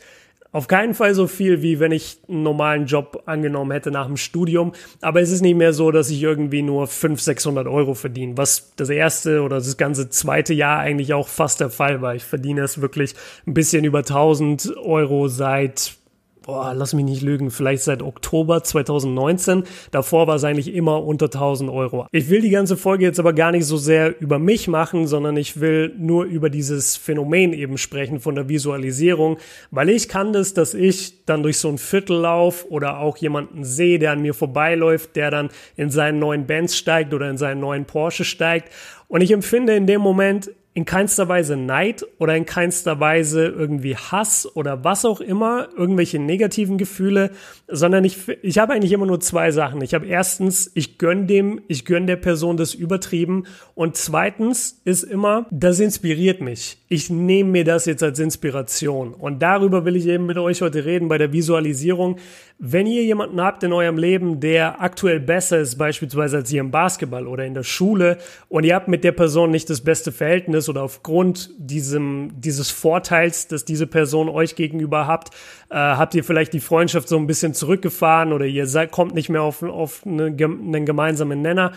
auf 0.54 0.68
keinen 0.68 0.94
Fall 0.94 1.16
so 1.16 1.26
viel, 1.26 1.64
wie 1.64 1.80
wenn 1.80 1.92
ich 1.92 2.20
einen 2.30 2.44
normalen 2.44 2.86
Job 2.86 3.24
angenommen 3.26 3.72
hätte 3.72 3.90
nach 3.90 4.06
dem 4.06 4.18
Studium. 4.18 4.74
Aber 5.02 5.20
es 5.20 5.32
ist 5.32 5.42
nicht 5.42 5.58
mehr 5.58 5.74
so, 5.74 5.90
dass 5.90 6.12
ich 6.12 6.22
irgendwie 6.22 6.62
nur 6.62 6.86
500, 6.86 7.20
600 7.20 7.68
Euro 7.68 7.96
verdiene, 7.96 8.38
was 8.38 8.72
das 8.76 8.90
erste 8.90 9.42
oder 9.42 9.56
das 9.58 9.78
ganze 9.78 10.10
zweite 10.10 10.54
Jahr 10.54 10.78
eigentlich 10.78 11.16
auch 11.16 11.28
fast 11.28 11.60
der 11.60 11.72
Fall 11.72 12.04
war. 12.04 12.14
Ich 12.14 12.24
verdiene 12.24 12.62
es 12.62 12.80
wirklich 12.80 13.16
ein 13.48 13.56
bisschen 13.56 13.84
über 13.84 14.00
1000 14.00 14.78
Euro 14.78 15.28
seit 15.28 15.96
boah, 16.44 16.74
lass 16.74 16.94
mich 16.94 17.06
nicht 17.06 17.22
lügen, 17.22 17.52
vielleicht 17.52 17.84
seit 17.84 18.02
Oktober 18.02 18.64
2019. 18.64 19.64
Davor 19.92 20.28
war 20.28 20.36
es 20.36 20.44
eigentlich 20.44 20.74
immer 20.74 21.04
unter 21.04 21.26
1000 21.26 21.70
Euro. 21.72 22.06
Ich 22.12 22.30
will 22.30 22.42
die 22.42 22.50
ganze 22.50 22.78
Folge 22.78 23.06
jetzt 23.06 23.20
aber 23.20 23.34
gar 23.34 23.52
nicht 23.52 23.66
so 23.66 23.78
sehr 23.78 24.20
über 24.22 24.40
mich 24.40 24.68
machen, 24.68 25.08
sondern 25.08 25.38
ich 25.38 25.60
will 25.60 25.94
nur 25.98 26.26
über 26.26 26.50
dieses 26.50 26.98
Phänomen 26.98 27.54
eben 27.54 27.78
sprechen 27.78 28.20
von 28.20 28.36
der 28.36 28.50
Visualisierung, 28.50 29.38
weil 29.72 29.90
ich 29.90 30.10
kann 30.10 30.34
das, 30.34 30.54
dass 30.54 30.74
ich 30.74 31.26
dann 31.26 31.44
durch 31.44 31.58
so 31.58 31.70
ein 31.70 31.78
Viertel 31.78 32.18
lauf 32.18 32.66
oder 32.70 33.00
auch 33.00 33.18
jemanden 33.18 33.64
sehe, 33.64 33.98
der 33.98 34.12
an 34.12 34.22
mir 34.22 34.34
vorbeiläuft, 34.34 35.16
der 35.16 35.32
dann 35.32 35.50
in 35.78 35.90
seinen 35.90 36.20
neuen 36.20 36.46
Benz 36.46 36.76
steigt 36.76 37.14
oder 37.14 37.30
in 37.30 37.38
seinen 37.38 37.62
neuen 37.62 37.86
Porsche 37.86 38.26
steigt. 38.26 38.70
Und 39.08 39.22
ich 39.22 39.32
empfinde 39.32 39.76
in 39.76 39.88
dem 39.88 40.02
Moment, 40.02 40.52
in 40.76 40.86
keinster 40.86 41.28
Weise 41.28 41.56
Neid 41.56 42.06
oder 42.18 42.36
in 42.36 42.46
keinster 42.46 43.00
Weise 43.00 43.46
irgendwie 43.46 43.96
Hass 43.96 44.50
oder 44.56 44.84
was 44.84 45.06
auch 45.06 45.22
immer, 45.22 45.70
irgendwelche 45.78 46.18
negativen 46.18 46.78
Gefühle, 46.78 47.32
sondern 47.68 48.04
ich, 48.04 48.28
ich 48.42 48.58
habe 48.58 48.74
eigentlich 48.74 48.92
immer 48.92 49.06
nur 49.06 49.20
zwei 49.20 49.52
Sachen. 49.52 49.82
Ich 49.82 49.94
habe 49.94 50.08
erstens, 50.08 50.72
ich 50.74 50.98
gönn 50.98 51.28
dem, 51.28 51.62
ich 51.68 51.86
gönn 51.86 52.08
der 52.08 52.16
Person 52.16 52.58
das 52.58 52.74
übertrieben 52.74 53.44
und 53.76 53.98
zweitens 53.98 54.82
ist 54.84 55.04
immer, 55.04 55.46
das 55.52 55.80
inspiriert 55.80 56.42
mich. 56.42 56.83
Ich 56.94 57.10
nehme 57.10 57.50
mir 57.50 57.64
das 57.64 57.88
jetzt 57.88 58.04
als 58.04 58.20
Inspiration 58.20 59.16
und 59.16 59.42
darüber 59.42 59.84
will 59.84 59.96
ich 59.96 60.06
eben 60.06 60.28
mit 60.28 60.38
euch 60.38 60.62
heute 60.62 60.86
reden 60.86 61.08
bei 61.08 61.18
der 61.18 61.34
Visualisierung. 61.34 62.18
Wenn 62.60 62.86
ihr 62.86 63.04
jemanden 63.04 63.42
habt 63.42 63.64
in 63.64 63.74
eurem 63.74 63.98
Leben, 63.98 64.40
der 64.40 64.80
aktuell 64.80 65.20
besser 65.20 65.58
ist, 65.58 65.78
beispielsweise 65.78 66.38
als 66.38 66.54
ihr 66.54 66.62
im 66.62 66.70
Basketball 66.70 67.26
oder 67.26 67.46
in 67.46 67.56
der 67.56 67.64
Schule 67.64 68.20
und 68.48 68.64
ihr 68.64 68.76
habt 68.76 68.90
mit 68.90 69.04
der 69.04 69.12
Person 69.12 69.50
nicht 69.50 69.72
das 69.72 69.82
beste 69.82 70.12
Verhältnis, 70.12 70.70
oder 70.70 70.84
aufgrund 70.84 71.50
diesem, 71.58 72.30
dieses 72.36 72.70
Vorteils, 72.70 73.48
dass 73.48 73.66
diese 73.66 73.88
Person 73.88 74.30
euch 74.30 74.56
gegenüber 74.56 75.08
habt, 75.08 75.34
äh, 75.72 75.76
habt 75.76 76.14
ihr 76.14 76.24
vielleicht 76.24 76.54
die 76.54 76.60
Freundschaft 76.60 77.08
so 77.08 77.18
ein 77.18 77.26
bisschen 77.26 77.56
zurückgefahren 77.56 78.32
oder 78.32 78.46
ihr 78.46 78.68
seid, 78.68 78.92
kommt 78.92 79.16
nicht 79.16 79.30
mehr 79.30 79.42
auf, 79.42 79.64
auf 79.64 80.06
eine, 80.06 80.26
einen 80.26 80.86
gemeinsamen 80.86 81.42
Nenner. 81.42 81.72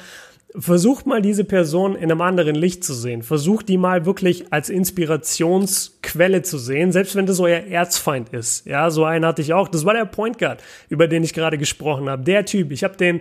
Versucht 0.54 1.06
mal 1.06 1.20
diese 1.20 1.44
Person 1.44 1.96
in 1.96 2.10
einem 2.10 2.20
anderen 2.20 2.54
Licht 2.54 2.84
zu 2.84 2.94
sehen. 2.94 3.22
Versucht 3.22 3.68
die 3.68 3.78
mal 3.78 4.06
wirklich 4.06 4.52
als 4.52 4.68
Inspirationsquelle 4.70 6.42
zu 6.42 6.56
sehen, 6.56 6.92
selbst 6.92 7.16
wenn 7.16 7.26
das 7.26 7.40
euer 7.40 7.60
Erzfeind 7.60 8.30
ist. 8.30 8.64
Ja, 8.66 8.90
so 8.90 9.04
einen 9.04 9.26
hatte 9.26 9.42
ich 9.42 9.52
auch. 9.52 9.68
Das 9.68 9.84
war 9.84 9.94
der 9.94 10.04
Point 10.04 10.38
Guard, 10.38 10.62
über 10.88 11.08
den 11.08 11.24
ich 11.24 11.34
gerade 11.34 11.58
gesprochen 11.58 12.08
habe. 12.08 12.22
Der 12.22 12.46
Typ, 12.46 12.70
ich 12.72 12.84
habe 12.84 12.96
den 12.96 13.20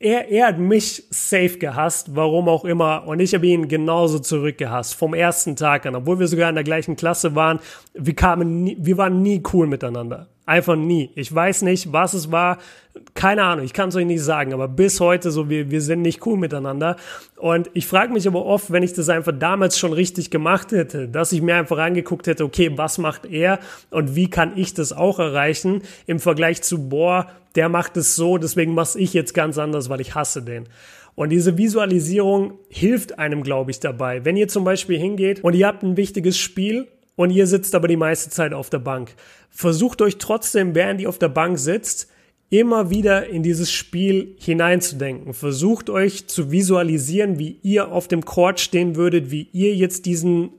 er, 0.00 0.30
er 0.30 0.46
hat 0.46 0.58
mich 0.58 1.04
safe 1.10 1.58
gehasst, 1.58 2.16
warum 2.16 2.48
auch 2.48 2.64
immer. 2.64 3.06
Und 3.06 3.20
ich 3.20 3.34
habe 3.34 3.46
ihn 3.46 3.68
genauso 3.68 4.18
zurückgehasst. 4.18 4.94
Vom 4.94 5.12
ersten 5.12 5.56
Tag 5.56 5.84
an. 5.84 5.94
Obwohl 5.94 6.18
wir 6.18 6.26
sogar 6.26 6.48
in 6.48 6.54
der 6.54 6.64
gleichen 6.64 6.96
Klasse 6.96 7.34
waren. 7.34 7.60
Wir 7.92 8.14
kamen 8.14 8.64
nie, 8.64 8.78
wir 8.80 8.96
waren 8.96 9.20
nie 9.20 9.42
cool 9.52 9.66
miteinander. 9.66 10.28
Einfach 10.50 10.74
nie. 10.74 11.10
Ich 11.14 11.32
weiß 11.32 11.62
nicht, 11.62 11.92
was 11.92 12.12
es 12.12 12.32
war. 12.32 12.58
Keine 13.14 13.44
Ahnung, 13.44 13.64
ich 13.64 13.72
kann 13.72 13.90
es 13.90 13.94
euch 13.94 14.04
nicht 14.04 14.24
sagen, 14.24 14.52
aber 14.52 14.66
bis 14.66 14.98
heute 14.98 15.30
so, 15.30 15.48
wir, 15.48 15.70
wir 15.70 15.80
sind 15.80 16.02
nicht 16.02 16.26
cool 16.26 16.36
miteinander. 16.36 16.96
Und 17.36 17.70
ich 17.72 17.86
frage 17.86 18.12
mich 18.12 18.26
aber 18.26 18.44
oft, 18.44 18.72
wenn 18.72 18.82
ich 18.82 18.92
das 18.92 19.08
einfach 19.10 19.32
damals 19.38 19.78
schon 19.78 19.92
richtig 19.92 20.28
gemacht 20.32 20.72
hätte, 20.72 21.06
dass 21.06 21.30
ich 21.30 21.40
mir 21.40 21.54
einfach 21.54 21.78
angeguckt 21.78 22.26
hätte, 22.26 22.42
okay, 22.42 22.72
was 22.74 22.98
macht 22.98 23.26
er 23.26 23.60
und 23.90 24.16
wie 24.16 24.28
kann 24.28 24.54
ich 24.56 24.74
das 24.74 24.92
auch 24.92 25.20
erreichen 25.20 25.82
im 26.08 26.18
Vergleich 26.18 26.62
zu, 26.62 26.88
boah, 26.88 27.28
der 27.54 27.68
macht 27.68 27.96
es 27.96 28.16
so, 28.16 28.36
deswegen 28.36 28.74
mache 28.74 28.98
ich 28.98 29.14
jetzt 29.14 29.34
ganz 29.34 29.56
anders, 29.56 29.88
weil 29.88 30.00
ich 30.00 30.16
hasse 30.16 30.42
den. 30.42 30.68
Und 31.14 31.28
diese 31.28 31.58
Visualisierung 31.58 32.54
hilft 32.68 33.20
einem, 33.20 33.44
glaube 33.44 33.70
ich, 33.70 33.78
dabei. 33.78 34.24
Wenn 34.24 34.36
ihr 34.36 34.48
zum 34.48 34.64
Beispiel 34.64 34.98
hingeht 34.98 35.44
und 35.44 35.54
ihr 35.54 35.68
habt 35.68 35.84
ein 35.84 35.96
wichtiges 35.96 36.36
Spiel 36.38 36.88
und 37.16 37.30
ihr 37.30 37.46
sitzt 37.46 37.74
aber 37.74 37.88
die 37.88 37.96
meiste 37.96 38.30
Zeit 38.30 38.52
auf 38.52 38.70
der 38.70 38.78
Bank. 38.78 39.14
Versucht 39.50 40.02
euch 40.02 40.18
trotzdem, 40.18 40.74
während 40.74 41.00
ihr 41.00 41.08
auf 41.08 41.18
der 41.18 41.28
Bank 41.28 41.58
sitzt, 41.58 42.08
immer 42.50 42.90
wieder 42.90 43.28
in 43.28 43.42
dieses 43.42 43.70
Spiel 43.70 44.36
hineinzudenken. 44.38 45.34
Versucht 45.34 45.88
euch 45.88 46.26
zu 46.26 46.50
visualisieren, 46.50 47.38
wie 47.38 47.58
ihr 47.62 47.92
auf 47.92 48.08
dem 48.08 48.24
Court 48.24 48.58
stehen 48.58 48.96
würdet, 48.96 49.30
wie 49.30 49.48
ihr 49.52 49.74
jetzt 49.74 50.04
diesen 50.06 50.50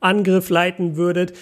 Angriff 0.00 0.50
leiten 0.50 0.96
würdet. 0.96 1.32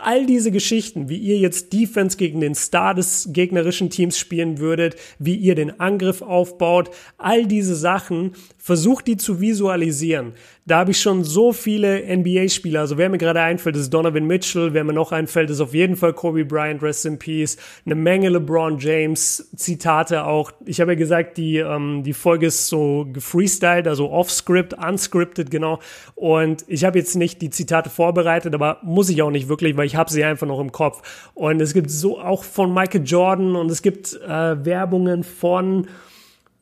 All 0.00 0.26
diese 0.26 0.50
Geschichten, 0.50 1.08
wie 1.08 1.18
ihr 1.18 1.38
jetzt 1.38 1.72
Defense 1.72 2.16
gegen 2.16 2.40
den 2.40 2.54
Star 2.54 2.94
des 2.94 3.28
gegnerischen 3.32 3.90
Teams 3.90 4.18
spielen 4.18 4.58
würdet, 4.58 4.96
wie 5.18 5.36
ihr 5.36 5.54
den 5.54 5.80
Angriff 5.80 6.22
aufbaut, 6.22 6.90
all 7.18 7.46
diese 7.46 7.74
Sachen, 7.74 8.32
versucht 8.58 9.06
die 9.08 9.16
zu 9.16 9.40
visualisieren. 9.40 10.34
Da 10.64 10.78
habe 10.78 10.92
ich 10.92 11.00
schon 11.00 11.24
so 11.24 11.52
viele 11.52 12.04
NBA-Spieler. 12.16 12.80
Also 12.80 12.96
wer 12.96 13.08
mir 13.08 13.18
gerade 13.18 13.40
einfällt, 13.40 13.74
ist 13.74 13.90
Donovan 13.90 14.24
Mitchell. 14.24 14.72
Wer 14.72 14.84
mir 14.84 14.92
noch 14.92 15.10
einfällt, 15.10 15.50
ist 15.50 15.60
auf 15.60 15.74
jeden 15.74 15.96
Fall 15.96 16.12
Kobe 16.12 16.44
Bryant, 16.44 16.80
Rest 16.80 17.04
in 17.04 17.18
Peace. 17.18 17.56
Eine 17.84 17.96
Menge 17.96 18.28
LeBron 18.28 18.78
James 18.78 19.50
Zitate 19.56 20.24
auch. 20.24 20.52
Ich 20.64 20.80
habe 20.80 20.92
ja 20.92 20.98
gesagt, 20.98 21.36
die 21.36 21.56
ähm, 21.56 22.04
die 22.04 22.12
Folge 22.12 22.46
ist 22.46 22.68
so 22.68 23.08
gefreestyled, 23.12 23.88
also 23.88 24.10
off-script, 24.10 24.74
unscripted 24.74 25.50
genau. 25.50 25.80
Und 26.14 26.64
ich 26.68 26.84
habe 26.84 26.96
jetzt 27.00 27.16
nicht 27.16 27.42
die 27.42 27.50
Zitate 27.50 27.90
vorbereitet, 27.90 28.54
aber 28.54 28.78
muss 28.84 29.10
ich 29.10 29.20
auch 29.22 29.32
nicht 29.32 29.48
wirklich, 29.48 29.76
weil 29.76 29.81
ich 29.84 29.96
habe 29.96 30.10
sie 30.10 30.24
einfach 30.24 30.46
noch 30.46 30.60
im 30.60 30.72
Kopf. 30.72 31.30
Und 31.34 31.60
es 31.60 31.74
gibt 31.74 31.90
so 31.90 32.20
auch 32.20 32.44
von 32.44 32.72
Michael 32.72 33.04
Jordan 33.04 33.56
und 33.56 33.70
es 33.70 33.82
gibt 33.82 34.14
äh, 34.14 34.64
Werbungen 34.64 35.24
von 35.24 35.86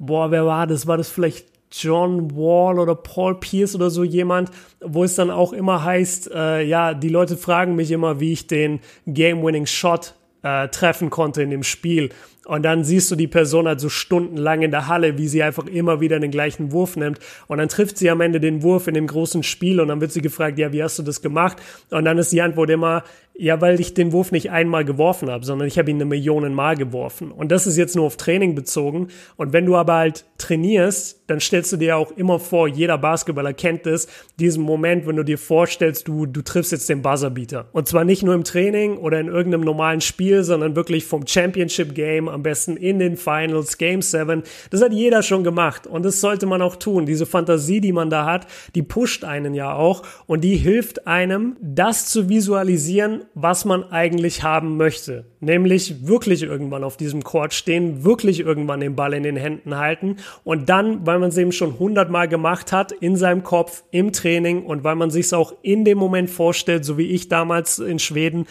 boah, 0.01 0.31
wer 0.31 0.47
war 0.47 0.67
das? 0.67 0.87
War 0.87 0.97
das 0.97 1.09
vielleicht 1.09 1.47
John 1.73 2.35
Wall 2.35 2.81
oder 2.81 2.97
Paul 2.97 3.39
Pierce 3.39 3.77
oder 3.77 3.91
so 3.91 4.03
jemand, 4.03 4.51
wo 4.81 5.05
es 5.05 5.15
dann 5.15 5.31
auch 5.31 5.53
immer 5.53 5.85
heißt, 5.85 6.33
äh, 6.33 6.63
ja, 6.63 6.95
die 6.95 7.09
Leute 7.09 7.37
fragen 7.37 7.77
mich 7.77 7.93
immer, 7.93 8.19
wie 8.19 8.33
ich 8.33 8.49
den 8.49 8.81
Game-Winning 9.07 9.67
Shot 9.67 10.15
äh, 10.43 10.69
treffen 10.69 11.11
konnte 11.11 11.43
in 11.43 11.51
dem 11.51 11.63
Spiel. 11.63 12.11
Und 12.51 12.65
dann 12.65 12.83
siehst 12.83 13.09
du 13.13 13.15
die 13.15 13.29
Person 13.29 13.69
halt 13.69 13.79
so 13.79 13.89
stundenlang 13.89 14.63
in 14.63 14.73
der 14.73 14.89
Halle, 14.89 15.17
wie 15.17 15.29
sie 15.29 15.41
einfach 15.41 15.67
immer 15.67 16.01
wieder 16.01 16.19
den 16.19 16.33
gleichen 16.33 16.73
Wurf 16.73 16.97
nimmt. 16.97 17.21
Und 17.47 17.59
dann 17.59 17.69
trifft 17.69 17.97
sie 17.97 18.11
am 18.11 18.21
Ende 18.21 18.41
den 18.41 18.65
Wurf 18.65 18.89
in 18.89 18.95
dem 18.95 19.07
großen 19.07 19.45
Spiel 19.45 19.79
und 19.79 19.87
dann 19.87 20.01
wird 20.01 20.11
sie 20.11 20.21
gefragt, 20.21 20.59
ja, 20.59 20.73
wie 20.73 20.83
hast 20.83 20.99
du 20.99 21.05
das 21.05 21.23
gemacht? 21.23 21.59
Und 21.91 22.05
dann 22.07 22.19
ist 22.19 22.33
die 22.33 22.43
Antwort 22.43 22.69
immer, 22.71 23.05
ja, 23.39 23.61
weil 23.61 23.79
ich 23.79 23.95
den 23.95 24.11
Wurf 24.11 24.33
nicht 24.33 24.51
einmal 24.51 24.85
geworfen 24.85 25.31
habe, 25.31 25.45
sondern 25.45 25.69
ich 25.69 25.79
habe 25.79 25.93
ihn 25.93 25.99
eine 25.99 26.07
Million 26.07 26.53
Mal 26.53 26.77
geworfen. 26.77 27.31
Und 27.31 27.53
das 27.53 27.69
ist 27.69 27.77
jetzt 27.77 27.95
nur 27.95 28.07
auf 28.07 28.17
Training 28.17 28.57
bezogen. 28.57 29.09
Und 29.37 29.53
wenn 29.53 29.65
du 29.65 29.77
aber 29.77 29.95
halt 29.95 30.25
trainierst, 30.37 31.20
dann 31.31 31.41
stellst 31.41 31.73
du 31.73 31.77
dir 31.77 31.97
auch 31.97 32.11
immer 32.13 32.41
vor, 32.41 32.67
jeder 32.67 32.99
Basketballer 32.99 33.53
kennt 33.53 33.87
es, 33.87 34.09
diesen 34.41 34.65
Moment, 34.65 35.07
wenn 35.07 35.17
du 35.17 35.23
dir 35.23 35.39
vorstellst, 35.39 36.09
du, 36.09 36.27
du 36.27 36.43
triffst 36.43 36.73
jetzt 36.73 36.89
den 36.89 37.03
Buzzerbeater. 37.03 37.69
Und 37.73 37.87
zwar 37.87 38.05
nicht 38.05 38.25
nur 38.25 38.35
im 38.35 38.43
Training 38.43 38.97
oder 38.97 39.21
in 39.21 39.29
irgendeinem 39.29 39.65
normalen 39.65 40.01
Spiel, 40.01 40.43
sondern 40.43 40.75
wirklich 40.75 41.05
vom 41.05 41.27
Championship 41.27 41.95
Game, 41.95 42.29
am 42.29 42.43
besten 42.43 42.77
in 42.77 42.99
den 42.99 43.17
Finals, 43.17 43.79
Game 43.79 44.03
7. 44.03 44.43
Das 44.71 44.83
hat 44.83 44.93
jeder 44.93 45.23
schon 45.23 45.45
gemacht. 45.45 45.87
Und 45.87 46.05
das 46.05 46.21
sollte 46.21 46.47
man 46.47 46.63
auch 46.63 46.75
tun. 46.75 47.07
Diese 47.07 47.27
Fantasie, 47.27 47.81
die 47.81 47.93
man 47.93 48.11
da 48.11 48.27
hat, 48.27 48.49
die 48.75 48.83
pusht 48.83 49.23
einen 49.23 49.55
ja 49.55 49.73
auch. 49.73 50.03
Und 50.27 50.43
die 50.43 50.57
hilft 50.57 51.07
einem, 51.07 51.57
das 51.61 52.07
zu 52.07 52.29
visualisieren, 52.29 53.23
was 53.35 53.65
man 53.65 53.85
eigentlich 53.85 54.43
haben 54.43 54.77
möchte. 54.77 55.27
Nämlich 55.39 56.09
wirklich 56.09 56.43
irgendwann 56.43 56.83
auf 56.83 56.97
diesem 56.97 57.23
Court 57.23 57.55
stehen, 57.55 58.03
wirklich 58.05 58.41
irgendwann 58.41 58.81
den 58.81 58.97
Ball 58.97 59.15
in 59.15 59.23
den 59.23 59.37
Händen 59.37 59.77
halten 59.77 60.17
und 60.45 60.69
dann, 60.69 61.07
weil 61.07 61.20
man 61.21 61.31
es 61.31 61.37
eben 61.37 61.53
schon 61.53 61.79
hundertmal 61.79 62.29
gemacht 62.29 62.73
hat, 62.73 62.93
in 62.93 63.17
seinem 63.17 63.43
Kopf, 63.43 63.85
im 63.91 64.13
Training 64.13 64.65
und 64.65 64.85
weil 64.85 64.97
man 64.97 65.11
sich 65.11 65.27
es 65.27 65.33
auch 65.33 65.55
in 65.63 65.85
dem 65.85 65.99
Moment 65.99 66.31
vorstellt, 66.31 66.85
so 66.85 66.99
wie 66.99 67.07
ich 67.07 67.29
damals 67.29 67.79
in 67.79 67.99
Schweden, 67.99 68.47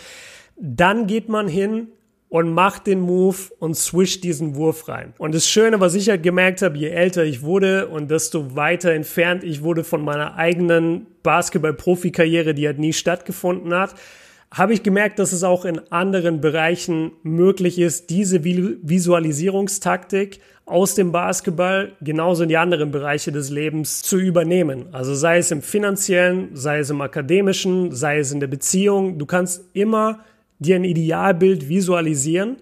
dann 0.57 1.07
geht 1.07 1.29
man 1.29 1.47
hin, 1.47 1.89
und 2.29 2.53
macht 2.53 2.85
den 2.85 2.99
Move 2.99 3.37
und 3.57 3.75
swischt 3.75 4.23
diesen 4.23 4.55
Wurf 4.55 4.87
rein. 4.87 5.13
Und 5.17 5.33
das 5.33 5.49
Schöne, 5.49 5.79
was 5.79 5.95
ich 5.95 6.09
halt 6.09 6.21
gemerkt 6.21 6.61
habe, 6.61 6.77
je 6.77 6.89
älter 6.89 7.23
ich 7.23 7.41
wurde 7.41 7.87
und 7.87 8.09
desto 8.11 8.55
weiter 8.55 8.91
entfernt 8.91 9.43
ich 9.43 9.63
wurde 9.63 9.83
von 9.83 10.03
meiner 10.03 10.35
eigenen 10.35 11.07
Basketball-Profi-Karriere, 11.23 12.53
die 12.53 12.67
halt 12.67 12.77
nie 12.77 12.93
stattgefunden 12.93 13.73
hat, 13.73 13.95
habe 14.51 14.73
ich 14.73 14.81
gemerkt, 14.81 15.19
dass 15.19 15.31
es 15.31 15.43
auch 15.43 15.63
in 15.63 15.79
anderen 15.91 16.41
Bereichen 16.41 17.11
möglich 17.23 17.77
ist, 17.77 18.09
diese 18.09 18.43
Visualisierungstaktik 18.43 20.39
aus 20.65 20.95
dem 20.95 21.11
Basketball 21.11 21.93
genauso 22.01 22.43
in 22.43 22.49
die 22.49 22.57
anderen 22.57 22.91
Bereiche 22.91 23.31
des 23.31 23.49
Lebens 23.49 24.01
zu 24.01 24.17
übernehmen. 24.17 24.87
Also 24.91 25.13
sei 25.15 25.37
es 25.37 25.51
im 25.51 25.61
finanziellen, 25.61 26.49
sei 26.55 26.79
es 26.79 26.89
im 26.89 27.01
akademischen, 27.01 27.91
sei 27.91 28.19
es 28.19 28.31
in 28.31 28.39
der 28.39 28.47
Beziehung. 28.47 29.17
Du 29.19 29.25
kannst 29.25 29.63
immer 29.73 30.19
dir 30.59 30.75
ein 30.75 30.83
Idealbild 30.83 31.69
visualisieren 31.69 32.57